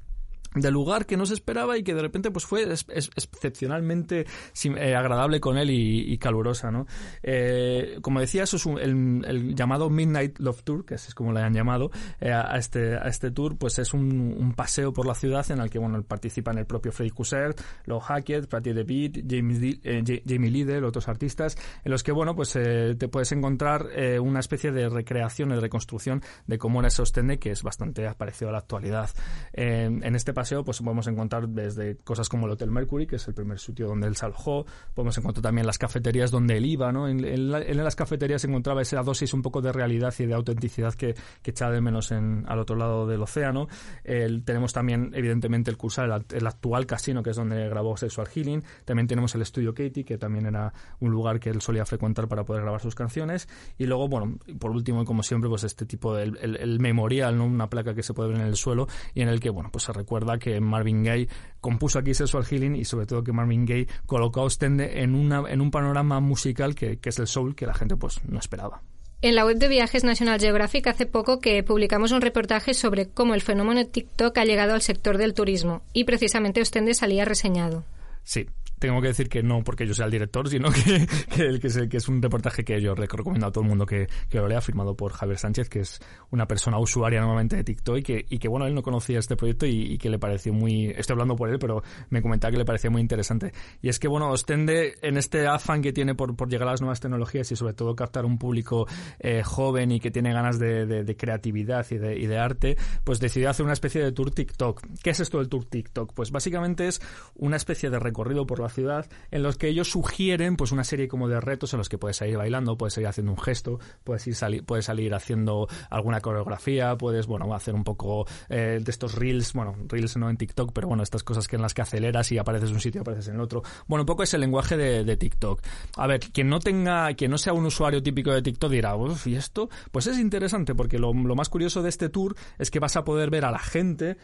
de 0.56 0.70
lugar 0.70 1.06
que 1.06 1.16
no 1.16 1.26
se 1.26 1.34
esperaba 1.34 1.78
y 1.78 1.84
que 1.84 1.94
de 1.94 2.02
repente 2.02 2.30
pues 2.30 2.46
fue 2.46 2.64
excepcionalmente 2.64 4.26
eh, 4.64 4.96
agradable 4.96 5.40
con 5.40 5.58
él 5.58 5.70
y, 5.72 6.18
calurosa 6.18 6.72
no 6.72 6.86
eh, 7.24 7.98
como 8.02 8.20
decía 8.20 8.44
eso 8.44 8.58
es 8.58 8.66
el, 8.66 9.56
llamado 9.56 9.90
Midnight 9.90 10.40
Love 10.40 10.64
Tour 10.64 10.86
que 10.86 10.96
es 10.96 11.16
como 11.16 11.32
le 11.32 11.42
han 11.42 11.54
llamado 11.54 11.90
eh, 12.20 12.32
a 12.32 12.58
este 12.58 12.96
a 12.96 13.08
este 13.08 13.32
tour 13.32 13.58
pues 13.58 13.80
es 13.80 13.94
un, 13.94 14.54
paseo 14.56 14.92
por 14.92 15.08
la 15.08 15.16
ciudad 15.16 15.50
en 15.52 15.60
el 15.60 15.70
que 15.70 15.80
bueno 15.80 16.04
participan 16.04 16.58
el 16.58 16.66
propio 16.66 16.92
Freddy 16.92 17.12
Couser 17.12 17.56
Lo 17.86 18.00
Hackett 18.02 18.48
Patti 18.48 18.74
DeVitt 18.74 19.26
Jamie, 19.28 19.80
Jamie 20.28 20.52
Liddell 20.52 20.84
otros 20.84 21.08
artistas 21.08 21.58
en 21.84 21.92
los 21.92 22.04
que 22.04 22.12
bueno 22.12 22.36
pues 22.36 22.52
te 22.52 23.08
puedes 23.08 23.32
encontrar 23.32 23.88
una 24.22 24.42
especie 24.42 24.72
de 24.72 24.90
recreación 24.90 25.50
de 25.50 25.60
reconstrucción 25.60 26.22
de 26.46 26.58
cómo 26.58 26.80
era 26.80 26.90
ese 26.90 27.02
Ostende 27.02 27.40
que 27.40 27.52
es 27.52 27.64
bastante 27.64 28.12
parecido 28.16 28.50
a 28.50 28.52
la 28.52 28.60
actualidad. 28.60 29.10
En 29.54 30.16
este 30.16 30.34
paseo 30.42 30.64
pues 30.64 30.80
podemos 30.80 31.06
encontrar 31.06 31.48
desde 31.48 31.98
cosas 31.98 32.28
como 32.28 32.48
el 32.48 32.54
Hotel 32.54 32.72
Mercury, 32.72 33.06
que 33.06 33.18
es 33.18 33.28
el 33.28 33.36
primer 33.36 33.60
sitio 33.60 33.88
donde 33.88 34.08
él 34.08 34.16
se 34.16 34.26
alojó, 34.26 34.66
podemos 34.96 35.16
encontrar 35.20 35.44
también 35.44 35.68
las 35.68 35.78
cafeterías 35.78 36.32
donde 36.32 36.58
él 36.58 36.66
iba, 36.66 36.92
¿no? 36.92 37.08
En, 37.08 37.24
en, 37.24 37.54
en 37.54 37.84
las 37.84 37.96
cafeterías 37.96 38.44
encontraba 38.44 38.82
esa 38.82 39.04
dosis 39.04 39.36
un 39.36 39.44
poco 39.44 39.62
de 39.62 39.72
realidad 39.72 40.12
y 40.18 40.26
de 40.26 40.34
autenticidad 40.34 40.96
que, 40.96 41.14
que 41.44 41.52
echaba 41.52 41.74
de 41.74 41.82
menos 41.82 42.12
en, 42.12 42.44
al 42.48 42.58
otro 42.58 42.76
lado 42.76 43.06
del 43.06 43.22
océano. 43.22 43.68
El, 44.04 44.44
tenemos 44.44 44.74
también, 44.74 45.12
evidentemente, 45.14 45.70
el 45.70 45.78
Cursal, 45.78 46.12
el, 46.12 46.38
el, 46.38 46.48
actual 46.48 46.88
casino, 46.88 47.22
que 47.22 47.30
es 47.30 47.36
donde 47.36 47.70
grabó 47.70 47.96
Sexual 47.96 48.28
Healing. 48.28 48.64
También 48.84 49.06
tenemos 49.06 49.36
el 49.36 49.44
estudio 49.44 49.76
Katie, 49.76 50.04
que 50.04 50.18
también 50.18 50.48
era 50.48 50.74
un 51.00 51.12
lugar 51.12 51.40
que 51.40 51.52
él 51.52 51.62
solía 51.62 51.86
frecuentar 51.86 52.28
para 52.28 52.46
poder 52.46 52.64
grabar 52.64 52.82
sus 52.82 52.96
canciones. 52.96 53.48
Y 53.78 53.86
luego, 53.86 54.08
bueno, 54.08 54.40
por 54.58 54.72
último, 54.72 55.06
como 55.06 55.22
siempre, 55.22 55.50
pues 55.52 55.64
este 55.64 55.86
tipo 55.86 56.16
de 56.16 56.24
el, 56.24 56.58
el 56.58 56.80
memorial, 56.80 57.38
¿no? 57.38 57.46
Una 57.46 57.70
placa 57.70 57.94
que 57.94 58.02
se 58.02 58.16
puede 58.16 58.30
ver 58.30 58.42
en 58.42 58.48
el 58.48 58.56
suelo 58.56 58.88
y 59.14 59.22
en 59.22 59.28
el 59.28 59.40
que, 59.40 59.52
bueno, 59.52 59.70
pues 59.72 59.84
se 59.84 59.94
recuerda 59.94 60.31
que 60.40 60.60
Marvin 60.60 61.04
Gaye 61.04 61.28
compuso 61.60 62.00
aquí 62.00 62.14
Sexual 62.14 62.46
Healing 62.46 62.76
y 62.76 62.86
sobre 62.86 63.06
todo 63.06 63.24
que 63.24 63.32
Marvin 63.32 63.66
Gaye 63.66 63.88
colocó 64.06 64.42
a 64.42 64.46
Ostende 64.46 65.02
en, 65.02 65.16
una, 65.16 65.44
en 65.50 65.62
un 65.62 65.72
panorama 65.72 66.20
musical 66.20 66.76
que, 66.76 66.98
que 66.98 67.10
es 67.10 67.20
el 67.20 67.28
soul 67.28 67.56
que 67.56 67.66
la 67.66 67.74
gente 67.74 67.96
pues 67.96 68.20
no 68.26 68.40
esperaba. 68.40 68.82
En 69.24 69.36
la 69.36 69.46
web 69.46 69.58
de 69.58 69.68
Viajes 69.68 70.04
National 70.04 70.40
Geographic 70.40 70.88
hace 70.88 71.06
poco 71.06 71.40
que 71.40 71.62
publicamos 71.62 72.12
un 72.12 72.22
reportaje 72.22 72.74
sobre 72.74 73.08
cómo 73.08 73.36
el 73.36 73.42
fenómeno 73.42 73.86
TikTok 73.86 74.36
ha 74.40 74.46
llegado 74.46 74.74
al 74.74 74.82
sector 74.82 75.20
del 75.20 75.36
turismo 75.36 75.84
y 75.94 76.06
precisamente 76.06 76.60
Ostende 76.60 76.96
salía 76.96 77.24
reseñado. 77.24 77.84
Sí, 78.24 78.48
tengo 78.82 79.00
que 79.00 79.10
decir 79.10 79.30
que 79.30 79.44
no 79.44 79.64
porque 79.64 79.86
yo 79.86 79.94
sea 79.94 80.06
el 80.06 80.12
director, 80.12 80.50
sino 80.50 80.72
que, 80.72 81.08
que, 81.36 81.44
el, 81.44 81.60
que, 81.60 81.68
es, 81.68 81.80
que 81.88 81.98
es 81.98 82.08
un 82.08 82.20
reportaje 82.20 82.64
que 82.64 82.82
yo 82.82 82.96
recomiendo 82.96 83.46
a 83.46 83.52
todo 83.52 83.64
el 83.64 83.70
mundo 83.70 83.86
que, 83.86 84.08
que 84.28 84.40
lo 84.40 84.48
lea, 84.48 84.60
firmado 84.60 84.96
por 84.96 85.14
Javier 85.14 85.38
Sánchez, 85.38 85.70
que 85.70 85.82
es 85.82 86.00
una 86.32 86.48
persona 86.48 86.80
usuaria 86.80 87.20
normalmente 87.20 87.56
de 87.56 87.64
TikTok 87.64 87.98
y 87.98 88.02
que, 88.02 88.26
y 88.28 88.40
que 88.40 88.48
bueno, 88.48 88.66
él 88.66 88.74
no 88.74 88.82
conocía 88.82 89.20
este 89.20 89.36
proyecto 89.36 89.68
y, 89.68 89.94
y, 89.94 89.98
que 90.00 90.10
le 90.10 90.18
pareció 90.18 90.52
muy... 90.52 90.88
Estoy 90.88 91.14
hablando 91.14 91.36
por 91.36 91.50
él, 91.50 91.60
pero 91.60 91.84
me 92.10 92.24
comentaba 92.24 92.52
que 92.52 92.58
le 92.58 92.66
parecía 92.66 92.90
muy 92.90 93.02
interesante. 93.02 93.54
Y 93.84 93.90
es 93.90 94.00
que, 94.00 94.08
bueno, 94.08 94.32
Ostende, 94.32 94.96
en 95.04 95.18
este 95.18 95.46
afán 95.46 95.84
que 95.84 95.94
tiene 95.94 96.16
por, 96.16 96.36
por 96.36 96.50
llegar 96.50 96.68
a 96.68 96.72
las 96.72 96.82
nuevas 96.82 97.00
tecnologías 97.00 97.52
y 97.52 97.56
sobre 97.56 97.74
todo 97.74 97.96
captar 97.96 98.26
un 98.26 98.40
público 98.40 98.88
eh, 99.20 99.44
joven 99.44 99.92
y 99.92 100.00
que 100.00 100.10
tiene 100.10 100.34
ganas 100.34 100.58
de, 100.58 100.88
de, 100.88 101.04
de 101.04 101.16
creatividad 101.16 101.86
y 101.92 101.98
de, 102.00 102.18
y 102.18 102.26
de 102.26 102.38
arte, 102.40 102.78
pues 103.04 103.20
decidió 103.20 103.52
hacer 103.52 103.64
una 103.64 103.74
especie 103.74 104.04
de 104.04 104.12
tour 104.12 104.32
TikTok. 104.32 104.82
¿Qué 105.04 105.12
es 105.12 105.20
esto 105.20 105.38
del 105.38 105.50
tour 105.50 105.66
TikTok? 105.66 106.14
Pues 106.16 106.32
básicamente 106.32 106.88
es 106.88 107.00
una 107.36 107.58
especie 107.58 107.92
de 107.92 108.00
recorrido 108.00 108.48
por 108.48 108.60
la 108.60 108.71
ciudad 108.72 109.08
en 109.30 109.44
los 109.44 109.58
que 109.58 109.68
ellos 109.68 109.90
sugieren 109.90 110.56
pues 110.56 110.72
una 110.72 110.84
serie 110.84 111.08
como 111.08 111.28
de 111.28 111.40
retos 111.40 111.74
en 111.74 111.78
los 111.78 111.90
que 111.90 111.98
puedes 111.98 112.18
salir 112.18 112.38
bailando, 112.38 112.78
puedes 112.78 112.96
salir 112.96 113.08
haciendo 113.08 113.32
un 113.32 113.38
gesto, 113.38 113.80
puedes 114.04 114.26
ir 114.26 114.36
salir, 114.36 114.66
puedes 114.66 114.86
salir 114.86 115.14
haciendo 115.14 115.68
alguna 115.90 116.22
coreografía, 116.22 116.98
puedes 116.98 117.28
bueno 117.28 117.54
hacer 117.54 117.76
un 117.76 117.84
poco 117.84 118.26
eh, 118.50 118.80
de 118.82 118.92
estos 118.92 119.16
reels, 119.16 119.54
bueno 119.54 119.76
reels 119.88 120.18
no 120.18 120.30
en 120.30 120.38
TikTok, 120.38 120.72
pero 120.74 120.88
bueno 120.88 121.04
estas 121.04 121.24
cosas 121.24 121.48
que 121.48 121.56
en 121.56 121.62
las 121.62 121.74
que 121.74 121.82
aceleras 121.82 122.32
y 122.32 122.38
apareces 122.38 122.70
en 122.70 122.76
un 122.76 122.82
sitio 122.82 123.02
apareces 123.02 123.28
en 123.28 123.36
el 123.36 123.42
otro. 123.42 123.62
Bueno 123.88 124.02
un 124.04 124.08
poco 124.08 124.24
es 124.24 124.34
el 124.34 124.42
lenguaje 124.42 124.78
de, 124.78 125.12
TikTok. 125.18 125.62
A 125.98 126.08
ver 126.08 126.20
quien 126.20 126.50
no 126.50 126.60
tenga, 126.60 127.14
quien 127.14 127.30
no 127.32 127.38
sea 127.38 127.54
un 127.54 127.66
usuario 127.66 128.02
típico 128.02 128.32
de 128.32 128.42
TikTok 128.42 128.72
dirá, 128.72 128.96
uff 128.96 129.28
y 129.28 129.36
esto, 129.36 129.70
pues 129.92 130.08
es 130.08 130.18
interesante 130.18 130.74
porque 130.74 130.98
lo, 130.98 131.14
lo 131.14 131.36
más 131.36 131.50
curioso 131.50 131.84
de 131.84 131.90
este 131.90 132.10
tour 132.10 132.36
es 132.58 132.72
que 132.72 132.80
vas 132.80 132.96
a 132.96 133.04
poder 133.04 133.30
ver 133.30 133.46
a 133.46 133.52
la 133.52 133.60
gente 133.60 134.18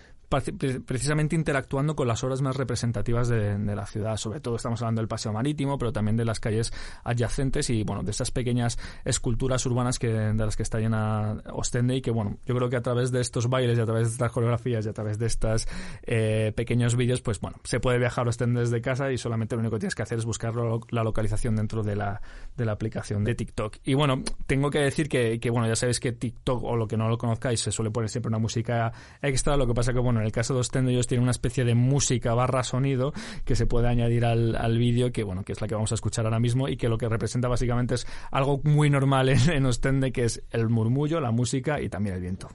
precisamente 0.85 1.35
interactuando 1.35 1.95
con 1.95 2.07
las 2.07 2.23
obras 2.23 2.41
más 2.41 2.55
representativas 2.55 3.29
de, 3.29 3.57
de 3.57 3.75
la 3.75 3.85
ciudad, 3.85 4.17
sobre 4.17 4.36
sobre 4.37 4.43
todo 4.43 4.55
estamos 4.55 4.81
hablando 4.83 5.01
del 5.01 5.07
paseo 5.07 5.33
marítimo, 5.33 5.79
pero 5.79 5.91
también 5.91 6.15
de 6.15 6.23
las 6.23 6.39
calles 6.39 6.71
adyacentes 7.03 7.71
y 7.71 7.83
bueno, 7.83 8.03
de 8.03 8.11
esas 8.11 8.29
pequeñas 8.29 8.77
esculturas 9.03 9.65
urbanas 9.65 9.97
que, 9.97 10.09
de 10.09 10.45
las 10.45 10.55
que 10.55 10.63
está 10.63 10.79
llena 10.79 11.41
Ostende 11.51 11.95
y 11.95 12.01
que 12.01 12.11
bueno, 12.11 12.37
yo 12.45 12.55
creo 12.55 12.69
que 12.69 12.75
a 12.75 12.81
través 12.81 13.11
de 13.11 13.19
estos 13.19 13.49
bailes 13.49 13.77
y 13.77 13.81
a 13.81 13.85
través 13.85 14.09
de 14.09 14.13
estas 14.13 14.31
coreografías 14.31 14.85
y 14.85 14.89
a 14.89 14.93
través 14.93 15.17
de 15.17 15.25
estos 15.25 15.67
eh, 16.03 16.53
pequeños 16.55 16.95
vídeos, 16.95 17.21
pues 17.21 17.39
bueno, 17.39 17.57
se 17.63 17.79
puede 17.79 17.97
viajar 17.97 18.27
a 18.27 18.29
Ostende 18.29 18.59
desde 18.59 18.79
casa 18.79 19.11
y 19.11 19.17
solamente 19.17 19.55
lo 19.55 19.61
único 19.61 19.77
que 19.77 19.79
tienes 19.79 19.95
que 19.95 20.03
hacer 20.03 20.19
es 20.19 20.25
buscar 20.25 20.53
la 20.55 21.03
localización 21.03 21.55
dentro 21.55 21.81
de 21.81 21.95
la, 21.95 22.21
de 22.55 22.65
la 22.65 22.73
aplicación 22.73 23.23
de 23.23 23.33
TikTok. 23.33 23.77
Y 23.85 23.95
bueno, 23.95 24.21
tengo 24.45 24.69
que 24.69 24.79
decir 24.79 25.09
que, 25.09 25.39
que, 25.39 25.49
bueno, 25.49 25.67
ya 25.67 25.75
sabéis 25.75 25.99
que 25.99 26.11
TikTok 26.11 26.63
o 26.63 26.75
lo 26.75 26.87
que 26.87 26.97
no 26.97 27.09
lo 27.09 27.17
conozcáis 27.17 27.61
se 27.61 27.71
suele 27.71 27.89
poner 27.89 28.09
siempre 28.09 28.27
una 28.27 28.39
música 28.39 28.93
extra, 29.21 29.57
lo 29.57 29.65
que 29.65 29.73
pasa 29.73 29.93
que 29.93 29.99
bueno, 29.99 30.19
en 30.19 30.27
el 30.27 30.31
caso 30.31 30.53
de 30.53 30.59
Ostende 30.59 30.91
ellos 30.91 31.07
tienen 31.07 31.23
una 31.23 31.31
especie 31.31 31.65
de 31.65 31.73
música 31.73 32.35
barra 32.35 32.63
sonido 32.63 33.13
que 33.45 33.55
se 33.55 33.65
puede 33.65 33.87
añadir 33.87 34.25
al, 34.31 34.77
vídeo, 34.77 35.11
que 35.11 35.23
bueno, 35.23 35.43
que 35.43 35.53
es 35.53 35.61
la 35.61 35.67
que 35.67 35.75
vamos 35.75 35.91
a 35.91 35.95
escuchar 35.95 36.25
ahora 36.25 36.39
mismo 36.39 36.67
y 36.67 36.77
que 36.77 36.89
lo 36.89 36.97
que 36.97 37.09
representa 37.09 37.47
básicamente 37.47 37.95
es 37.95 38.07
algo 38.31 38.61
muy 38.63 38.89
normal 38.89 39.29
en, 39.29 39.49
en 39.49 39.65
Ostende, 39.65 40.11
que 40.11 40.25
es 40.25 40.43
el 40.51 40.69
murmullo, 40.69 41.19
la 41.19 41.31
música 41.31 41.81
y 41.81 41.89
también 41.89 42.15
el 42.15 42.21
viento. 42.21 42.49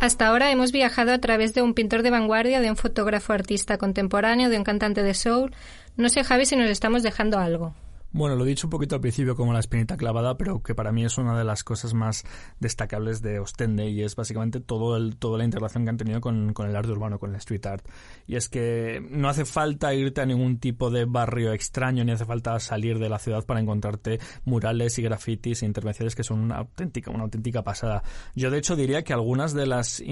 Hasta 0.00 0.26
ahora 0.28 0.50
hemos 0.50 0.72
viajado 0.72 1.12
a 1.12 1.18
través 1.18 1.54
de 1.54 1.62
un 1.62 1.74
pintor 1.74 2.02
de 2.02 2.10
vanguardia, 2.10 2.60
de 2.60 2.70
un 2.70 2.76
fotógrafo 2.76 3.32
artista 3.32 3.78
contemporáneo, 3.78 4.50
de 4.50 4.58
un 4.58 4.64
cantante 4.64 5.02
de 5.02 5.14
soul. 5.14 5.52
No 5.96 6.08
sé, 6.10 6.22
Javi, 6.22 6.44
si 6.44 6.54
nos 6.54 6.70
estamos 6.70 7.02
dejando 7.02 7.38
algo. 7.38 7.74
Bueno, 8.16 8.34
lo 8.34 8.46
he 8.46 8.48
dicho 8.48 8.66
un 8.66 8.70
poquito 8.70 8.94
al 8.94 9.02
principio 9.02 9.36
como 9.36 9.52
la 9.52 9.58
espinita 9.60 9.98
clavada, 9.98 10.38
pero 10.38 10.62
que 10.62 10.74
para 10.74 10.90
mí 10.90 11.04
es 11.04 11.18
una 11.18 11.36
de 11.36 11.44
las 11.44 11.62
cosas 11.62 11.92
más 11.92 12.24
destacables 12.58 13.20
de 13.20 13.40
Ostende 13.40 13.90
y 13.90 14.02
es 14.02 14.16
básicamente 14.16 14.58
todo 14.58 14.96
el, 14.96 15.18
toda 15.18 15.36
la 15.36 15.44
interacción 15.44 15.84
que 15.84 15.90
han 15.90 15.98
tenido 15.98 16.22
con, 16.22 16.54
con, 16.54 16.66
el 16.66 16.74
arte 16.74 16.92
urbano, 16.92 17.18
con 17.18 17.28
el 17.28 17.36
street 17.36 17.66
art. 17.66 17.86
Y 18.26 18.36
es 18.36 18.48
que 18.48 19.06
no 19.10 19.28
hace 19.28 19.44
falta 19.44 19.92
irte 19.92 20.22
a 20.22 20.24
ningún 20.24 20.58
tipo 20.60 20.88
de 20.88 21.04
barrio 21.04 21.52
extraño, 21.52 22.06
ni 22.06 22.12
hace 22.12 22.24
falta 22.24 22.58
salir 22.58 22.98
de 22.98 23.10
la 23.10 23.18
ciudad 23.18 23.44
para 23.44 23.60
encontrarte 23.60 24.18
murales 24.46 24.98
y 24.98 25.02
grafitis 25.02 25.62
e 25.62 25.66
intervenciones 25.66 26.14
que 26.14 26.24
son 26.24 26.40
una 26.40 26.56
auténtica, 26.56 27.10
una 27.10 27.24
auténtica 27.24 27.64
pasada. 27.64 28.02
Yo 28.34 28.50
de 28.50 28.56
hecho 28.56 28.76
diría 28.76 29.04
que 29.04 29.12
algunas 29.12 29.52
de 29.52 29.66
las 29.66 30.02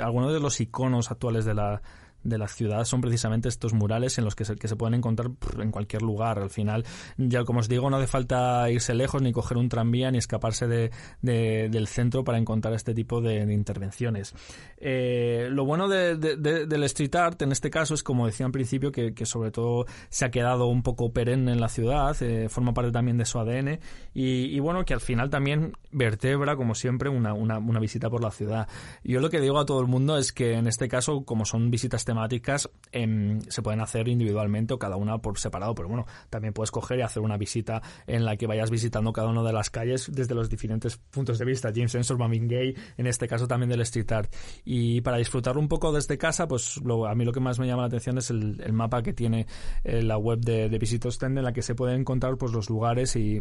algunos 0.00 0.32
de 0.32 0.40
los 0.40 0.58
iconos 0.58 1.10
actuales 1.10 1.44
de 1.44 1.52
la 1.52 1.82
de 2.24 2.38
la 2.38 2.48
ciudad 2.48 2.84
son 2.84 3.00
precisamente 3.00 3.48
estos 3.48 3.72
murales 3.72 4.18
en 4.18 4.24
los 4.24 4.34
que 4.34 4.44
se, 4.44 4.56
que 4.56 4.68
se 4.68 4.76
pueden 4.76 4.94
encontrar 4.94 5.30
en 5.58 5.70
cualquier 5.70 6.02
lugar. 6.02 6.38
Al 6.38 6.50
final, 6.50 6.84
ya 7.16 7.44
como 7.44 7.60
os 7.60 7.68
digo, 7.68 7.90
no 7.90 7.96
hace 7.96 8.06
falta 8.06 8.70
irse 8.70 8.94
lejos, 8.94 9.22
ni 9.22 9.32
coger 9.32 9.56
un 9.58 9.68
tranvía, 9.68 10.10
ni 10.10 10.18
escaparse 10.18 10.66
de, 10.66 10.90
del 11.20 11.86
centro 11.86 12.24
para 12.24 12.38
encontrar 12.38 12.74
este 12.74 12.94
tipo 12.94 13.20
de, 13.20 13.42
intervenciones. 13.52 14.34
Eh, 14.78 15.48
lo 15.50 15.64
bueno 15.64 15.88
de, 15.88 16.16
del 16.16 16.82
street 16.84 17.14
art 17.14 17.42
en 17.42 17.52
este 17.52 17.70
caso 17.70 17.94
es, 17.94 18.02
como 18.02 18.26
decía 18.26 18.46
al 18.46 18.52
principio, 18.52 18.92
que, 18.92 19.12
sobre 19.24 19.50
todo 19.50 19.86
se 20.08 20.24
ha 20.24 20.30
quedado 20.30 20.66
un 20.66 20.82
poco 20.82 21.12
perenne 21.12 21.52
en 21.52 21.60
la 21.60 21.68
ciudad, 21.68 22.16
eh, 22.22 22.48
forma 22.48 22.74
parte 22.74 22.90
también 22.90 23.18
de 23.18 23.24
su 23.24 23.38
ADN 23.38 23.78
y, 24.14 24.58
bueno, 24.60 24.84
que 24.84 24.94
al 24.94 25.00
final 25.00 25.30
también 25.30 25.72
vertebra, 25.90 26.56
como 26.56 26.74
siempre, 26.74 27.08
una, 27.08 27.34
una, 27.34 27.58
una 27.58 27.80
visita 27.80 28.10
por 28.10 28.22
la 28.22 28.30
ciudad. 28.30 28.68
Yo 29.04 29.20
lo 29.20 29.30
que 29.30 29.40
digo 29.40 29.58
a 29.58 29.66
todo 29.66 29.80
el 29.80 29.86
mundo 29.86 30.18
es 30.18 30.32
que 30.32 30.54
en 30.54 30.66
este 30.66 30.88
caso, 30.88 31.24
como 31.24 31.44
son 31.44 31.70
visitas 31.70 32.04
temáticas 32.12 32.68
em, 32.92 33.40
se 33.48 33.62
pueden 33.62 33.80
hacer 33.80 34.06
individualmente 34.06 34.74
o 34.74 34.78
cada 34.78 34.96
una 34.96 35.16
por 35.18 35.38
separado, 35.38 35.74
pero 35.74 35.88
bueno, 35.88 36.06
también 36.28 36.52
puedes 36.52 36.70
coger 36.70 36.98
y 36.98 37.02
hacer 37.02 37.22
una 37.22 37.38
visita 37.38 37.80
en 38.06 38.26
la 38.26 38.36
que 38.36 38.46
vayas 38.46 38.70
visitando 38.70 39.14
cada 39.14 39.28
una 39.28 39.42
de 39.42 39.52
las 39.52 39.70
calles 39.70 40.10
desde 40.12 40.34
los 40.34 40.50
diferentes 40.50 40.98
puntos 40.98 41.38
de 41.38 41.46
vista, 41.46 41.72
James 41.74 41.94
Ensor, 41.94 42.18
Marvin 42.18 42.48
Gay, 42.48 42.76
en 42.98 43.06
este 43.06 43.26
caso 43.26 43.48
también 43.48 43.70
del 43.70 43.80
street 43.80 44.12
art. 44.12 44.34
Y 44.64 45.00
para 45.00 45.16
disfrutarlo 45.16 45.58
un 45.58 45.68
poco 45.68 45.90
desde 45.90 46.18
casa, 46.18 46.46
pues 46.46 46.76
lo, 46.84 47.06
a 47.06 47.14
mí 47.14 47.24
lo 47.24 47.32
que 47.32 47.40
más 47.40 47.58
me 47.58 47.66
llama 47.66 47.82
la 47.82 47.88
atención 47.88 48.18
es 48.18 48.28
el, 48.28 48.72
mapa 48.72 49.02
que 49.02 49.14
tiene 49.14 49.46
eh, 49.84 50.02
la 50.02 50.18
web 50.18 50.40
de, 50.40 50.68
de 50.68 50.78
en 51.22 51.42
la 51.42 51.52
que 51.52 51.62
se 51.62 51.74
pueden 51.74 52.00
encontrar 52.00 52.36
pues 52.36 52.52
los 52.52 52.68
lugares 52.68 53.16
y, 53.16 53.40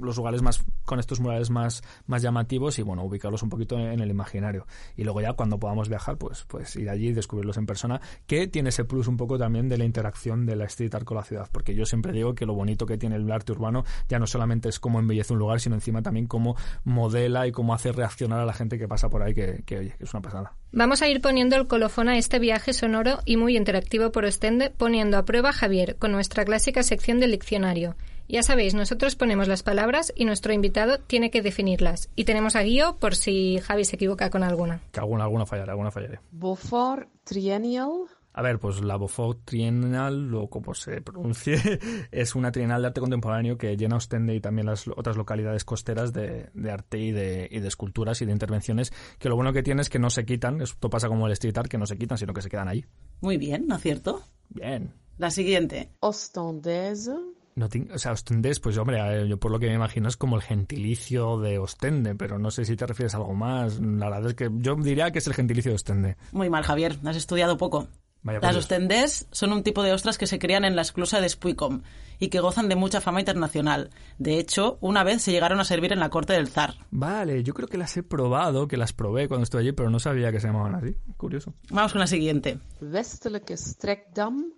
los 0.00 0.16
lugares 0.16 0.40
más 0.40 0.64
con 0.84 0.98
estos 0.98 1.20
murales 1.20 1.50
más, 1.50 1.82
más 2.06 2.22
llamativos 2.22 2.78
y 2.78 2.82
bueno, 2.82 3.04
ubicarlos 3.04 3.42
un 3.42 3.50
poquito 3.50 3.78
en, 3.78 4.00
el 4.00 4.10
imaginario. 4.10 4.66
Y 4.96 5.04
luego 5.04 5.20
ya 5.20 5.34
cuando 5.34 5.58
podamos 5.58 5.88
viajar, 5.88 6.16
pues, 6.16 6.44
pues 6.48 6.74
ir 6.76 6.88
allí 6.88 7.08
y 7.08 7.12
descubrirlos 7.12 7.56
en 7.58 7.66
persona 7.66 7.81
que 8.26 8.48
tiene 8.48 8.70
ese 8.70 8.84
plus 8.84 9.08
un 9.08 9.16
poco 9.16 9.38
también 9.38 9.68
de 9.68 9.78
la 9.78 9.84
interacción 9.84 10.46
de 10.46 10.56
la 10.56 10.64
street 10.64 10.94
art 10.94 11.04
con 11.04 11.16
la 11.16 11.24
ciudad, 11.24 11.48
porque 11.52 11.74
yo 11.74 11.86
siempre 11.86 12.12
digo 12.12 12.34
que 12.34 12.46
lo 12.46 12.54
bonito 12.54 12.86
que 12.86 12.98
tiene 12.98 13.16
el 13.16 13.30
arte 13.30 13.52
urbano 13.52 13.84
ya 14.08 14.18
no 14.18 14.26
solamente 14.26 14.68
es 14.68 14.78
cómo 14.78 14.98
embellece 14.98 15.32
un 15.32 15.38
lugar, 15.38 15.60
sino 15.60 15.74
encima 15.74 16.02
también 16.02 16.26
cómo 16.26 16.56
modela 16.84 17.46
y 17.46 17.52
cómo 17.52 17.74
hace 17.74 17.92
reaccionar 17.92 18.40
a 18.40 18.46
la 18.46 18.52
gente 18.52 18.78
que 18.78 18.88
pasa 18.88 19.08
por 19.08 19.22
ahí, 19.22 19.34
que, 19.34 19.62
que 19.64 19.94
es 19.98 20.14
una 20.14 20.22
pasada. 20.22 20.54
Vamos 20.72 21.02
a 21.02 21.08
ir 21.08 21.20
poniendo 21.20 21.56
el 21.56 21.66
colofón 21.66 22.08
a 22.08 22.16
este 22.16 22.38
viaje 22.38 22.72
sonoro 22.72 23.18
y 23.24 23.36
muy 23.36 23.56
interactivo 23.56 24.10
por 24.10 24.24
Ostende, 24.24 24.70
poniendo 24.70 25.18
a 25.18 25.24
prueba 25.24 25.50
a 25.50 25.52
Javier 25.52 25.96
con 25.96 26.12
nuestra 26.12 26.44
clásica 26.44 26.82
sección 26.82 27.20
del 27.20 27.32
diccionario. 27.32 27.94
Ya 28.28 28.42
sabéis, 28.42 28.74
nosotros 28.74 29.16
ponemos 29.16 29.48
las 29.48 29.62
palabras 29.62 30.12
y 30.16 30.24
nuestro 30.24 30.52
invitado 30.52 30.98
tiene 30.98 31.30
que 31.30 31.42
definirlas. 31.42 32.10
Y 32.16 32.24
tenemos 32.24 32.56
a 32.56 32.62
Guío 32.62 32.96
por 32.98 33.14
si 33.14 33.58
Javi 33.58 33.84
se 33.84 33.96
equivoca 33.96 34.30
con 34.30 34.42
alguna. 34.42 34.80
Que 34.92 35.00
alguna, 35.00 35.24
alguna 35.24 35.46
fallaré, 35.46 35.70
alguna 35.70 35.90
fallaré. 35.90 36.20
Beaufort 36.30 37.08
Triennial. 37.24 38.06
A 38.34 38.40
ver, 38.40 38.58
pues 38.58 38.80
la 38.80 38.96
Beaufort 38.96 39.44
Triennial, 39.44 40.34
o 40.34 40.48
como 40.48 40.72
se 40.72 41.02
pronuncie, 41.02 41.56
es 42.10 42.34
una 42.34 42.50
trienal 42.50 42.80
de 42.80 42.88
arte 42.88 43.00
contemporáneo 43.00 43.58
que 43.58 43.76
llena 43.76 43.96
Ostende 43.96 44.34
y 44.34 44.40
también 44.40 44.66
las 44.66 44.88
otras 44.88 45.16
localidades 45.16 45.64
costeras 45.64 46.14
de, 46.14 46.48
arte 46.70 46.98
y 46.98 47.12
de, 47.12 47.48
y 47.50 47.60
de, 47.60 47.68
esculturas 47.68 48.22
y 48.22 48.24
de 48.24 48.32
intervenciones, 48.32 48.92
que 49.18 49.28
lo 49.28 49.36
bueno 49.36 49.52
que 49.52 49.62
tiene 49.62 49.82
es 49.82 49.90
que 49.90 49.98
no 49.98 50.08
se 50.08 50.24
quitan, 50.24 50.62
esto 50.62 50.88
pasa 50.88 51.08
como 51.08 51.26
el 51.26 51.32
street 51.34 51.58
art, 51.58 51.68
que 51.68 51.76
no 51.76 51.86
se 51.86 51.98
quitan, 51.98 52.16
sino 52.16 52.32
que 52.32 52.40
se 52.40 52.48
quedan 52.48 52.68
ahí. 52.68 52.86
Muy 53.20 53.36
bien, 53.36 53.66
¿no 53.66 53.76
es 53.76 53.82
cierto? 53.82 54.22
Bien. 54.48 54.94
La 55.18 55.30
siguiente. 55.30 55.90
Ostendaise. 56.00 57.12
No 57.54 57.68
o 57.94 57.98
sea, 57.98 58.12
Ostendés, 58.12 58.60
pues 58.60 58.78
hombre, 58.78 59.28
yo 59.28 59.38
por 59.38 59.50
lo 59.50 59.58
que 59.58 59.68
me 59.68 59.74
imagino 59.74 60.08
es 60.08 60.16
como 60.16 60.36
el 60.36 60.42
gentilicio 60.42 61.38
de 61.38 61.58
Ostende, 61.58 62.14
pero 62.14 62.38
no 62.38 62.50
sé 62.50 62.64
si 62.64 62.76
te 62.76 62.86
refieres 62.86 63.14
a 63.14 63.18
algo 63.18 63.34
más. 63.34 63.78
La 63.80 64.08
verdad 64.08 64.30
es 64.30 64.34
que 64.34 64.50
yo 64.54 64.74
diría 64.76 65.10
que 65.10 65.18
es 65.18 65.26
el 65.26 65.34
gentilicio 65.34 65.70
de 65.70 65.76
Ostende. 65.76 66.16
Muy 66.32 66.48
mal, 66.48 66.64
Javier, 66.64 66.98
has 67.04 67.16
estudiado 67.16 67.58
poco. 67.58 67.88
Las 68.22 68.56
ostendés 68.56 69.26
son 69.32 69.52
un 69.52 69.64
tipo 69.64 69.82
de 69.82 69.92
ostras 69.92 70.16
que 70.16 70.28
se 70.28 70.38
crían 70.38 70.64
en 70.64 70.76
la 70.76 70.82
esclusa 70.82 71.20
de 71.20 71.28
Spuicom 71.28 71.82
y 72.20 72.28
que 72.28 72.38
gozan 72.38 72.68
de 72.68 72.76
mucha 72.76 73.00
fama 73.00 73.18
internacional. 73.18 73.90
De 74.18 74.38
hecho, 74.38 74.78
una 74.80 75.02
vez 75.02 75.22
se 75.22 75.32
llegaron 75.32 75.58
a 75.58 75.64
servir 75.64 75.92
en 75.92 75.98
la 75.98 76.08
corte 76.08 76.32
del 76.34 76.46
zar. 76.46 76.74
Vale, 76.92 77.42
yo 77.42 77.52
creo 77.52 77.66
que 77.66 77.78
las 77.78 77.96
he 77.96 78.04
probado, 78.04 78.68
que 78.68 78.76
las 78.76 78.92
probé 78.92 79.26
cuando 79.26 79.42
estuve 79.42 79.62
allí, 79.62 79.72
pero 79.72 79.90
no 79.90 79.98
sabía 79.98 80.30
que 80.30 80.38
se 80.38 80.46
llamaban 80.46 80.76
así. 80.76 80.94
Curioso. 81.16 81.54
Vamos 81.70 81.92
con 81.92 82.00
la 82.00 82.06
siguiente. 82.06 82.60
Westelijke 82.80 83.56
Strekdam 83.56 84.52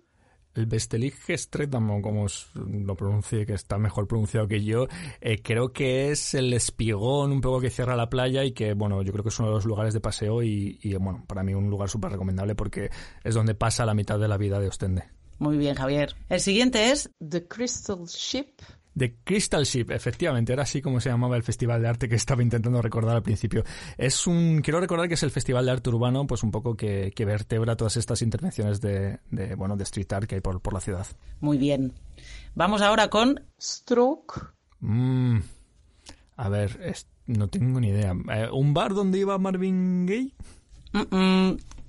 el 0.55 0.65
Bestelige 0.65 1.37
Stretamo, 1.37 2.01
como 2.01 2.27
lo 2.55 2.95
pronuncie, 2.95 3.45
que 3.45 3.53
está 3.53 3.77
mejor 3.77 4.07
pronunciado 4.07 4.47
que 4.47 4.63
yo, 4.63 4.87
eh, 5.21 5.41
creo 5.41 5.71
que 5.71 6.11
es 6.11 6.33
el 6.33 6.53
espigón 6.53 7.31
un 7.31 7.41
poco 7.41 7.61
que 7.61 7.69
cierra 7.69 7.95
la 7.95 8.09
playa 8.09 8.43
y 8.43 8.53
que, 8.53 8.73
bueno, 8.73 9.01
yo 9.01 9.11
creo 9.11 9.23
que 9.23 9.29
es 9.29 9.39
uno 9.39 9.49
de 9.49 9.55
los 9.55 9.65
lugares 9.65 9.93
de 9.93 9.99
paseo 9.99 10.41
y, 10.43 10.79
y 10.81 10.95
bueno, 10.95 11.23
para 11.27 11.43
mí 11.43 11.53
un 11.53 11.69
lugar 11.69 11.89
súper 11.89 12.11
recomendable 12.11 12.55
porque 12.55 12.89
es 13.23 13.35
donde 13.35 13.55
pasa 13.55 13.85
la 13.85 13.93
mitad 13.93 14.19
de 14.19 14.27
la 14.27 14.37
vida 14.37 14.59
de 14.59 14.67
Ostende. 14.67 15.03
Muy 15.37 15.57
bien, 15.57 15.75
Javier. 15.75 16.15
El 16.29 16.39
siguiente 16.39 16.91
es 16.91 17.09
The 17.19 17.47
Crystal 17.47 18.05
Ship 18.05 18.53
The 18.97 19.15
Crystal 19.23 19.65
Ship, 19.65 19.91
efectivamente, 19.91 20.53
era 20.53 20.63
así 20.63 20.81
como 20.81 21.01
se 21.01 21.09
llamaba 21.09 21.35
el 21.35 21.43
festival 21.43 21.81
de 21.81 21.87
arte 21.89 22.07
que 22.07 22.15
estaba 22.15 22.41
intentando 22.41 22.81
recordar 22.81 23.15
al 23.15 23.23
principio. 23.23 23.63
Es 23.97 24.25
un, 24.25 24.61
quiero 24.61 24.79
recordar 24.79 25.07
que 25.07 25.15
es 25.15 25.23
el 25.23 25.31
festival 25.31 25.65
de 25.65 25.71
arte 25.71 25.89
urbano, 25.89 26.25
pues 26.25 26.43
un 26.43 26.51
poco 26.51 26.75
que, 26.75 27.11
que 27.13 27.25
vertebra 27.25 27.75
todas 27.75 27.97
estas 27.97 28.21
intervenciones 28.21 28.79
de, 28.79 29.19
de, 29.31 29.55
bueno, 29.55 29.75
de 29.75 29.83
street 29.83 30.13
art 30.13 30.27
que 30.27 30.35
hay 30.35 30.41
por, 30.41 30.61
por 30.61 30.73
la 30.73 30.79
ciudad. 30.79 31.05
Muy 31.41 31.57
bien. 31.57 31.93
Vamos 32.53 32.81
ahora 32.81 33.09
con 33.09 33.41
Stroke. 33.59 34.53
Mm, 34.79 35.39
a 36.37 36.49
ver, 36.49 36.95
no 37.27 37.47
tengo 37.49 37.79
ni 37.79 37.89
idea. 37.89 38.13
Eh, 38.31 38.49
¿Un 38.51 38.73
bar 38.73 38.93
donde 38.93 39.19
iba 39.19 39.37
Marvin 39.37 40.05
Gaye? 40.05 40.33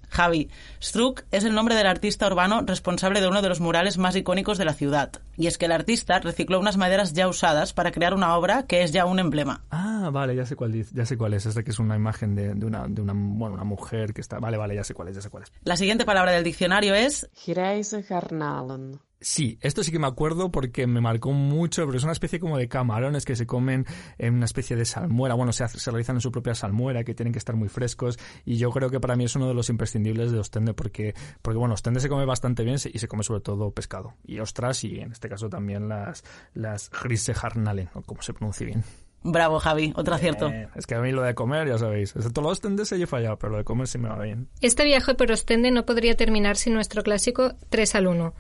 Javi, 0.09 0.49
Struck 0.83 1.25
es 1.31 1.45
el 1.45 1.55
nombre 1.55 1.75
del 1.75 1.87
artista 1.87 2.27
urbano 2.27 2.63
responsable 2.63 3.21
de 3.21 3.29
uno 3.29 3.43
de 3.43 3.49
los 3.49 3.61
murales 3.61 3.99
más 3.99 4.17
icónicos 4.17 4.59
de 4.59 4.65
la 4.65 4.75
ciudad. 4.75 5.13
Y 5.37 5.47
es 5.47 5.59
que 5.59 5.67
el 5.67 5.73
artista 5.73 6.19
recicló 6.19 6.59
unas 6.59 6.77
maderas 6.77 7.13
ya 7.13 7.29
usadas 7.29 7.73
para 7.73 7.93
crear 7.93 8.15
una 8.15 8.37
obra 8.37 8.65
que 8.67 8.83
es 8.83 8.93
ya 8.93 9.05
un 9.05 9.19
emblema. 9.19 9.63
Ah, 9.71 10.11
vale, 10.13 10.35
ya 10.35 10.47
sé 10.47 10.57
cuál, 10.57 10.73
ya 10.73 11.07
sé 11.07 11.17
cuál 11.17 11.35
es. 11.35 11.47
Es 11.47 11.55
de 11.55 11.65
que 11.65 11.71
es 11.71 11.79
una 11.79 11.97
imagen 11.97 12.35
de, 12.35 12.53
una, 12.65 12.87
de 12.89 13.03
una, 13.03 13.13
bueno, 13.15 13.55
una 13.55 13.65
mujer 13.65 14.15
que 14.15 14.21
está... 14.21 14.39
Vale, 14.39 14.57
vale, 14.57 14.75
ya 14.75 14.85
sé 14.85 14.95
cuál 14.95 15.09
es, 15.09 15.17
ya 15.17 15.23
sé 15.23 15.31
cuál 15.31 15.43
es. 15.43 15.53
La 15.65 15.77
siguiente 15.77 16.05
palabra 16.05 16.33
del 16.33 16.45
diccionario 16.45 16.95
es... 16.95 17.29
Grijze 17.47 18.03
garnalen. 18.03 18.99
Sí, 19.27 19.59
esto 19.61 19.83
sí 19.83 19.91
que 19.91 19.99
me 19.99 20.07
acuerdo 20.07 20.53
porque 20.53 20.87
me 20.87 21.01
marcó 21.01 21.33
mucho, 21.33 21.85
pero 21.85 21.99
es 21.99 22.05
una 22.05 22.13
especie 22.13 22.39
como 22.39 22.59
de 22.59 22.69
camarones 22.69 23.25
que 23.25 23.35
se 23.35 23.45
comen 23.45 23.85
en 24.19 24.35
una 24.35 24.45
especie 24.45 24.77
de 24.77 24.85
salmuera. 24.85 25.35
Bueno, 25.35 25.53
se, 25.53 25.67
se 25.67 25.91
realizan 25.91 26.19
en 26.19 26.21
su 26.21 26.31
propia 26.31 26.55
salmuera, 26.55 27.03
que 27.03 27.13
tienen 27.13 27.33
que 27.33 27.41
estar 27.41 27.57
muy 27.57 27.69
frescos. 27.69 28.21
Y 28.45 28.57
yo 28.57 28.71
creo 28.71 28.89
que 28.89 29.01
para 29.01 29.17
mí 29.17 29.25
es 29.25 29.35
uno 29.35 29.49
de 29.49 29.55
los 29.55 29.69
imprescindibles 29.69 30.31
de 30.31 30.39
Ostende, 30.39 30.75
porque, 30.75 31.17
porque 31.43 31.59
bueno, 31.59 31.75
Ostende 31.75 31.99
se 31.99 32.09
come 32.09 32.25
bastante 32.25 32.63
bien 32.63 32.77
y 32.77 32.99
se 33.01 33.09
come 33.09 33.25
sobre 33.25 33.41
todo 33.41 33.73
pescado. 33.73 34.15
Y 34.25 34.39
ostras, 34.39 34.85
y 34.85 35.01
en 35.01 35.11
este 35.11 35.29
caso 35.29 35.49
también 35.49 35.89
las, 35.89 36.23
las 36.55 36.89
Grise 36.89 37.35
Harnalen, 37.35 37.89
o 37.95 38.03
como 38.03 38.23
se 38.23 38.33
pronuncia 38.33 38.65
bien. 38.65 38.85
Bravo, 39.25 39.59
Javi, 39.59 39.93
otro 39.97 40.15
acierto. 40.15 40.49
Eh, 40.51 40.69
es 40.77 40.87
que 40.87 40.95
a 40.95 41.01
mí 41.01 41.11
lo 41.11 41.23
de 41.23 41.35
comer, 41.35 41.67
ya 41.67 41.79
sabéis, 41.79 42.15
excepto 42.15 42.43
los 42.43 42.53
Ostende 42.53 42.85
se 42.85 42.95
he 42.95 43.07
fallado, 43.09 43.37
pero 43.41 43.51
lo 43.51 43.59
de 43.59 43.65
comer 43.65 43.89
sí 43.89 43.99
me 43.99 44.09
va 44.09 44.23
bien. 44.23 44.49
Este 44.61 44.85
viaje 44.85 45.17
por 45.17 45.33
Ostende 45.33 45.73
no 45.73 45.85
podría 45.85 46.15
terminar 46.15 46.57
sin 46.57 46.75
nuestro 46.75 47.03
clásico 47.03 47.55
3 47.71 47.97
al 47.97 48.07
1, 48.07 48.35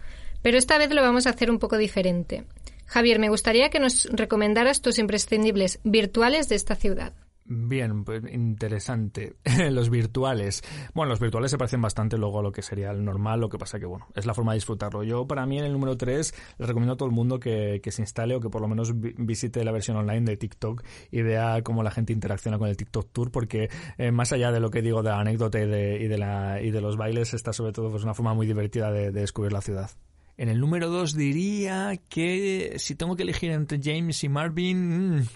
pero 0.46 0.58
esta 0.58 0.78
vez 0.78 0.92
lo 0.92 1.02
vamos 1.02 1.26
a 1.26 1.30
hacer 1.30 1.50
un 1.50 1.58
poco 1.58 1.76
diferente. 1.76 2.44
Javier, 2.86 3.18
me 3.18 3.30
gustaría 3.30 3.68
que 3.68 3.80
nos 3.80 4.04
recomendaras 4.12 4.80
tus 4.80 5.00
imprescindibles 5.00 5.80
virtuales 5.82 6.48
de 6.48 6.54
esta 6.54 6.76
ciudad. 6.76 7.14
Bien, 7.46 8.04
pues 8.04 8.22
interesante. 8.32 9.34
los 9.72 9.90
virtuales. 9.90 10.62
Bueno, 10.94 11.10
los 11.10 11.18
virtuales 11.18 11.50
se 11.50 11.58
parecen 11.58 11.82
bastante 11.82 12.16
luego 12.16 12.38
a 12.38 12.42
lo 12.44 12.52
que 12.52 12.62
sería 12.62 12.92
el 12.92 13.04
normal, 13.04 13.40
lo 13.40 13.48
que 13.48 13.58
pasa 13.58 13.80
que, 13.80 13.86
bueno, 13.86 14.06
es 14.14 14.24
la 14.24 14.34
forma 14.34 14.52
de 14.52 14.58
disfrutarlo. 14.58 15.02
Yo, 15.02 15.26
para 15.26 15.46
mí, 15.46 15.58
en 15.58 15.64
el 15.64 15.72
número 15.72 15.96
3, 15.96 16.34
les 16.58 16.68
recomiendo 16.68 16.92
a 16.92 16.96
todo 16.96 17.08
el 17.08 17.14
mundo 17.16 17.40
que, 17.40 17.80
que 17.82 17.90
se 17.90 18.02
instale 18.02 18.36
o 18.36 18.40
que 18.40 18.48
por 18.48 18.60
lo 18.60 18.68
menos 18.68 18.92
visite 18.94 19.64
la 19.64 19.72
versión 19.72 19.96
online 19.96 20.26
de 20.26 20.36
TikTok 20.36 20.84
y 21.10 21.22
vea 21.22 21.60
cómo 21.64 21.82
la 21.82 21.90
gente 21.90 22.12
interacciona 22.12 22.56
con 22.56 22.68
el 22.68 22.76
TikTok 22.76 23.10
Tour, 23.10 23.32
porque 23.32 23.68
eh, 23.98 24.12
más 24.12 24.30
allá 24.30 24.52
de 24.52 24.60
lo 24.60 24.70
que 24.70 24.80
digo 24.80 25.02
de 25.02 25.10
la 25.10 25.18
anécdota 25.18 25.58
y 25.60 25.66
de, 25.66 26.00
y 26.04 26.06
de, 26.06 26.18
la, 26.18 26.62
y 26.62 26.70
de 26.70 26.80
los 26.80 26.96
bailes, 26.96 27.34
está 27.34 27.52
sobre 27.52 27.72
todo 27.72 27.90
pues, 27.90 28.04
una 28.04 28.14
forma 28.14 28.32
muy 28.32 28.46
divertida 28.46 28.92
de, 28.92 29.10
de 29.10 29.22
descubrir 29.22 29.52
la 29.52 29.60
ciudad. 29.60 29.90
En 30.38 30.50
el 30.50 30.60
número 30.60 30.90
2 30.90 31.14
diría 31.14 31.98
que 32.08 32.74
si 32.78 32.94
tengo 32.94 33.16
que 33.16 33.22
elegir 33.22 33.50
entre 33.52 33.80
James 33.82 34.22
y 34.22 34.28
Marvin, 34.28 35.16
mmm, 35.16 35.26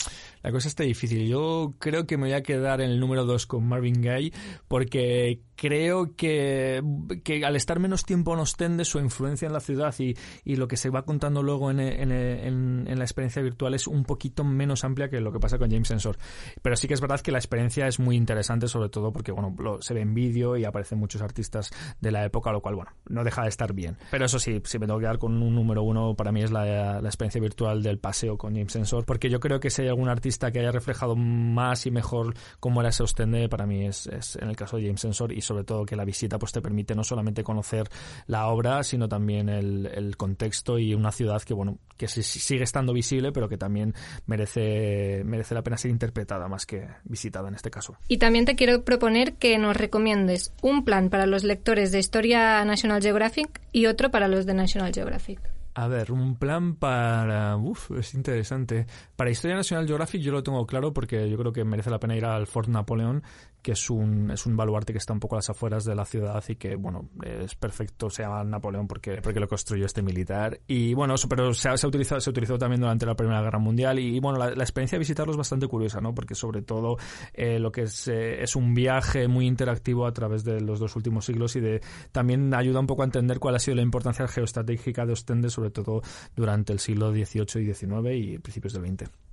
la 0.43 0.53
cosa 0.53 0.69
está 0.69 0.83
difícil. 0.85 1.27
Yo 1.29 1.75
creo 1.79 2.07
que 2.07 2.17
me 2.17 2.25
voy 2.25 2.33
a 2.33 2.43
quedar 2.43 2.81
en 2.81 2.91
el 2.91 3.01
número 3.01 3.25
2 3.25 3.47
con 3.47 3.67
Marvin 3.67 4.01
Gaye 4.01 4.33
porque 4.69 5.41
creo 5.55 6.17
que, 6.17 6.83
que, 7.23 7.45
al 7.45 7.57
estar 7.57 7.79
menos 7.79 8.07
tiempo 8.07 8.33
en 8.33 8.41
Ostende, 8.41 8.87
su 8.87 8.99
influencia 8.99 9.47
en 9.47 9.53
la 9.53 9.61
ciudad 9.61 9.95
y, 9.99 10.15
y 10.43 10.57
lo 10.57 10.69
que 10.69 10.79
se 10.79 10.89
va 10.89 11.03
contando 11.03 11.43
luego 11.43 11.71
en, 11.71 11.81
en, 11.81 12.11
en, 12.11 12.99
la 12.99 13.05
experiencia 13.05 13.43
virtual 13.43 13.75
es 13.75 13.87
un 13.87 14.05
poquito 14.05 14.43
menos 14.43 14.85
amplia 14.85 15.11
que 15.11 15.21
lo 15.21 15.33
que 15.33 15.39
pasa 15.39 15.59
con 15.59 15.71
James 15.71 15.89
Sensor. 15.89 16.17
Pero 16.63 16.77
sí 16.77 16.89
que 16.89 16.95
es 16.95 17.01
verdad 17.03 17.21
que 17.21 17.31
la 17.31 17.39
experiencia 17.39 17.87
es 17.87 17.99
muy 17.99 18.17
interesante, 18.17 18.69
sobre 18.69 18.89
todo 18.89 19.13
porque 19.13 19.33
bueno 19.33 19.55
se 19.81 19.93
ve 19.93 20.01
en 20.01 20.15
vídeo 20.15 20.57
y 20.57 20.65
aparecen 20.65 20.99
muchos 20.99 21.21
artistas 21.21 21.71
de 22.01 22.11
la 22.11 22.25
época, 22.25 22.53
lo 22.53 22.63
cual 22.63 22.77
bueno 22.77 22.93
no 23.09 23.23
deja 23.23 23.43
de 23.43 23.51
estar 23.51 23.75
bien. 23.75 23.99
Pero 24.11 24.25
eso 24.25 24.39
sí, 24.39 24.63
si 24.65 24.79
me 24.79 24.87
tengo 24.87 24.99
que 24.99 25.05
quedar 25.05 25.19
con 25.19 25.43
un 25.43 25.55
número 25.55 25.83
uno, 25.83 26.15
para 26.17 26.33
mí 26.33 26.43
es 26.43 26.51
la, 26.51 27.03
la 27.03 27.09
experiencia 27.09 27.41
virtual 27.41 27.83
del 27.83 27.99
paseo 27.99 28.39
con 28.39 28.55
James 28.55 28.73
Sensor, 28.73 29.05
porque 29.05 29.29
yo 29.29 29.41
creo 29.41 29.61
que 29.61 29.69
si 29.69 29.83
hay 29.83 29.89
algún 29.89 30.09
artista 30.09 30.30
que 30.39 30.61
haya 30.61 30.71
reflejado 30.71 31.17
más 31.17 31.87
y 31.87 31.91
mejor 31.91 32.35
cómo 32.59 32.81
era 32.81 32.91
ese 32.91 33.03
Ostende, 33.03 33.49
para 33.49 33.67
mí 33.67 33.87
es, 33.87 34.09
en 34.41 34.49
el 34.49 34.57
caso 34.57 34.77
de 34.77 34.85
James 34.85 35.01
Sensor 35.01 35.33
y 35.33 35.41
sobre 35.41 35.65
todo 35.65 35.85
que 35.85 35.97
la 35.97 36.05
visita 36.05 36.39
pues 36.39 36.53
te 36.53 36.61
permite 36.61 36.95
no 36.95 37.05
solamente 37.05 37.43
conocer 37.43 37.89
la 38.27 38.49
obra, 38.49 38.83
sino 38.83 39.09
también 39.09 39.49
el, 39.49 39.87
el 39.87 40.17
contexto 40.17 40.79
y 40.79 40.95
una 40.95 41.13
ciudad 41.13 41.43
que 41.43 41.55
bueno 41.55 41.79
que 41.97 42.09
sigue 42.09 42.65
estando 42.65 42.95
visible, 42.95 43.31
pero 43.31 43.49
que 43.49 43.59
también 43.59 43.95
merece, 44.27 45.23
merece 45.25 45.55
la 45.55 45.63
pena 45.63 45.77
ser 45.77 45.91
interpretada 45.91 46.49
más 46.49 46.65
que 46.65 46.89
visitada 47.05 47.49
en 47.49 47.55
este 47.55 47.71
caso. 47.71 47.95
Y 48.09 48.17
también 48.17 48.47
te 48.47 48.57
quiero 48.57 48.85
proponer 48.85 49.35
que 49.35 49.59
nos 49.59 49.77
recomiendes 49.77 50.55
un 50.63 50.87
plan 50.87 51.11
para 51.11 51.27
los 51.27 51.45
lectores 51.45 51.93
de 51.93 51.99
Historia 51.99 52.65
National 52.65 53.03
Geographic 53.03 53.61
y 53.73 53.85
otro 53.85 54.11
para 54.11 54.29
los 54.29 54.47
de 54.47 54.55
National 54.55 54.95
Geographic. 54.95 55.60
A 55.75 55.87
ver, 55.87 56.11
un 56.11 56.37
plan 56.37 56.75
para... 56.75 57.57
Uf, 57.57 57.93
es 57.93 58.15
interesante. 58.15 58.87
Para 59.15 59.31
Historia 59.31 59.57
Nacional 59.57 59.87
Geographic 59.87 60.21
yo 60.21 60.33
lo 60.33 60.43
tengo 60.43 60.67
claro 60.67 60.93
porque 60.93 61.31
yo 61.31 61.39
creo 61.39 61.53
que 61.53 61.65
merece 61.65 61.91
la 61.91 62.01
pena 62.01 62.17
ir 62.17 62.25
al 62.25 62.49
Fort 62.49 62.69
Napoleón, 62.69 63.23
que 63.63 63.73
es 63.73 63.91
un, 63.91 64.31
es 64.31 64.47
un 64.47 64.57
baluarte 64.57 64.93
que 64.93 64.99
está 64.99 65.13
un 65.13 65.21
poco 65.21 65.37
a 65.37 65.39
las 65.39 65.51
afueras 65.51 65.85
de 65.85 65.95
la 65.95 66.05
ciudad 66.05 66.43
y 66.49 66.57
que, 66.57 66.77
bueno, 66.77 67.09
es 67.23 67.55
perfecto, 67.55 68.11
se 68.11 68.23
llama 68.23 68.43
Napoleón 68.45 68.87
porque, 68.87 69.21
porque 69.23 69.41
lo 69.41 69.49
construyó 69.49 69.87
este 69.87 70.03
militar. 70.03 70.61
Y 70.67 70.95
bueno, 70.95 71.15
pero 71.29 71.55
se 71.55 71.69
ha, 71.69 71.77
se 71.77 71.87
ha 71.87 71.89
utilizado, 71.89 72.21
se 72.21 72.31
utilizó 72.31 72.59
también 72.59 72.81
durante 72.81 73.07
la 73.07 73.15
Primera 73.15 73.43
Guerra 73.43 73.59
Mundial 73.59 73.99
y, 73.99 74.21
bueno, 74.21 74.39
la, 74.39 74.51
la 74.51 74.65
experiencia 74.65 74.97
de 74.97 75.01
visitarlo 75.01 75.33
es 75.33 75.37
bastante 75.37 75.67
curiosa, 75.67 76.01
¿no? 76.01 76.15
Porque 76.15 76.35
sobre 76.35 76.63
todo 76.63 76.97
eh, 77.35 77.59
lo 77.59 77.73
que 77.73 77.83
es, 77.83 78.09
eh, 78.09 78.43
es 78.43 78.57
un 78.57 78.75
viaje 78.75 79.29
muy 79.29 79.47
interactivo 79.47 80.07
a 80.07 80.13
través 80.13 80.45
de 80.45 80.61
los 80.61 80.79
dos 80.79 80.97
últimos 80.97 81.25
siglos 81.25 81.57
y 81.57 81.61
de 81.61 81.81
también 82.13 82.53
ayuda 82.55 82.81
un 82.81 82.87
poco 82.87 83.03
a 83.03 83.05
entender 83.05 83.39
cuál 83.39 83.57
ha 83.57 83.59
sido 83.59 83.77
la 83.77 83.83
importancia 83.83 84.27
geoestratégica 84.27 85.07
de 85.07 85.13
Ostende, 85.13 85.51
sobre 85.51 85.71
todo 85.71 86.03
durante 86.35 86.73
el 86.73 86.79
siglo 86.79 87.11
XVIII 87.13 87.63
y 87.63 87.75
XIX 87.75 88.15
y 88.15 88.39
principios 88.39 88.73
del 88.75 88.87
XX. 88.87 89.30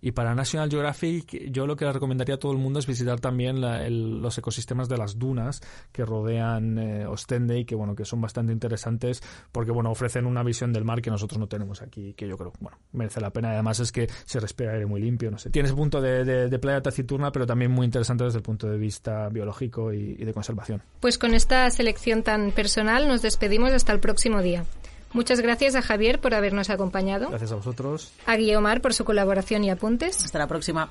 Y 0.00 0.12
para 0.12 0.34
National 0.34 0.70
Geographic, 0.70 1.50
yo 1.50 1.66
lo 1.66 1.76
que 1.76 1.90
recomendaría 1.90 2.36
a 2.36 2.38
todo 2.38 2.52
el 2.52 2.58
mundo 2.58 2.78
es 2.78 2.86
visitar 2.86 3.20
también 3.20 3.60
la, 3.60 3.84
el, 3.84 4.20
los 4.20 4.38
ecosistemas 4.38 4.88
de 4.88 4.96
las 4.96 5.18
dunas 5.18 5.60
que 5.92 6.04
rodean 6.04 6.78
eh, 6.78 7.06
Ostende 7.06 7.58
y 7.58 7.64
que, 7.64 7.74
bueno, 7.74 7.94
que 7.94 8.04
son 8.04 8.20
bastante 8.20 8.52
interesantes 8.52 9.22
porque, 9.50 9.72
bueno, 9.72 9.90
ofrecen 9.90 10.26
una 10.26 10.42
visión 10.42 10.72
del 10.72 10.84
mar 10.84 11.02
que 11.02 11.10
nosotros 11.10 11.38
no 11.38 11.48
tenemos 11.48 11.82
aquí, 11.82 12.14
que 12.14 12.28
yo 12.28 12.36
creo, 12.36 12.52
bueno, 12.60 12.78
merece 12.92 13.20
la 13.20 13.30
pena. 13.30 13.50
Además 13.50 13.80
es 13.80 13.92
que 13.92 14.08
se 14.24 14.40
respira 14.40 14.72
aire 14.72 14.86
muy 14.86 15.00
limpio, 15.00 15.30
no 15.30 15.38
sé. 15.38 15.50
Tienes 15.50 15.72
punto 15.72 16.00
de 16.00 16.58
playa 16.58 16.80
taciturna, 16.80 17.32
pero 17.32 17.46
también 17.46 17.70
muy 17.70 17.84
interesante 17.84 18.24
desde 18.24 18.38
el 18.38 18.42
punto 18.42 18.68
de 18.68 18.78
vista 18.78 19.28
biológico 19.28 19.92
y, 19.92 20.16
y 20.18 20.24
de 20.24 20.32
conservación. 20.32 20.82
Pues 21.00 21.18
con 21.18 21.34
esta 21.34 21.68
selección 21.70 22.22
tan 22.22 22.52
personal 22.52 23.08
nos 23.08 23.22
despedimos 23.22 23.72
hasta 23.72 23.92
el 23.92 24.00
próximo 24.00 24.42
día. 24.42 24.64
Muchas 25.12 25.40
gracias 25.40 25.74
a 25.74 25.82
Javier 25.82 26.20
por 26.20 26.34
habernos 26.34 26.70
acompañado. 26.70 27.28
Gracias 27.28 27.52
a 27.52 27.56
vosotros. 27.56 28.12
A 28.26 28.36
Guiomar 28.36 28.80
por 28.80 28.94
su 28.94 29.04
colaboración 29.04 29.64
y 29.64 29.70
apuntes. 29.70 30.24
Hasta 30.24 30.38
la 30.38 30.46
próxima. 30.46 30.90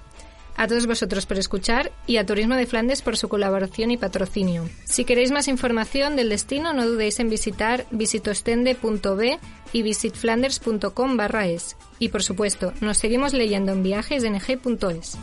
A 0.57 0.67
todos 0.67 0.87
vosotros 0.87 1.27
por 1.27 1.37
escuchar 1.37 1.91
y 2.07 2.17
a 2.17 2.25
Turismo 2.25 2.55
de 2.55 2.65
Flandes 2.65 3.03
por 3.03 3.15
su 3.15 3.29
colaboración 3.29 3.91
y 3.91 3.97
patrocinio. 3.97 4.67
Si 4.85 5.05
queréis 5.05 5.29
más 5.29 5.47
información 5.47 6.15
del 6.15 6.29
destino, 6.29 6.73
no 6.73 6.87
dudéis 6.87 7.19
en 7.19 7.29
visitar 7.29 7.85
visitostende.b 7.91 9.39
y 9.71 9.81
visitflanders.com 9.83 11.15
barra 11.15 11.45
es. 11.45 11.77
Y 11.99 12.09
por 12.09 12.23
supuesto, 12.23 12.73
nos 12.81 12.97
seguimos 12.97 13.33
leyendo 13.33 13.71
en 13.71 13.83
viajesng.es. 13.83 15.17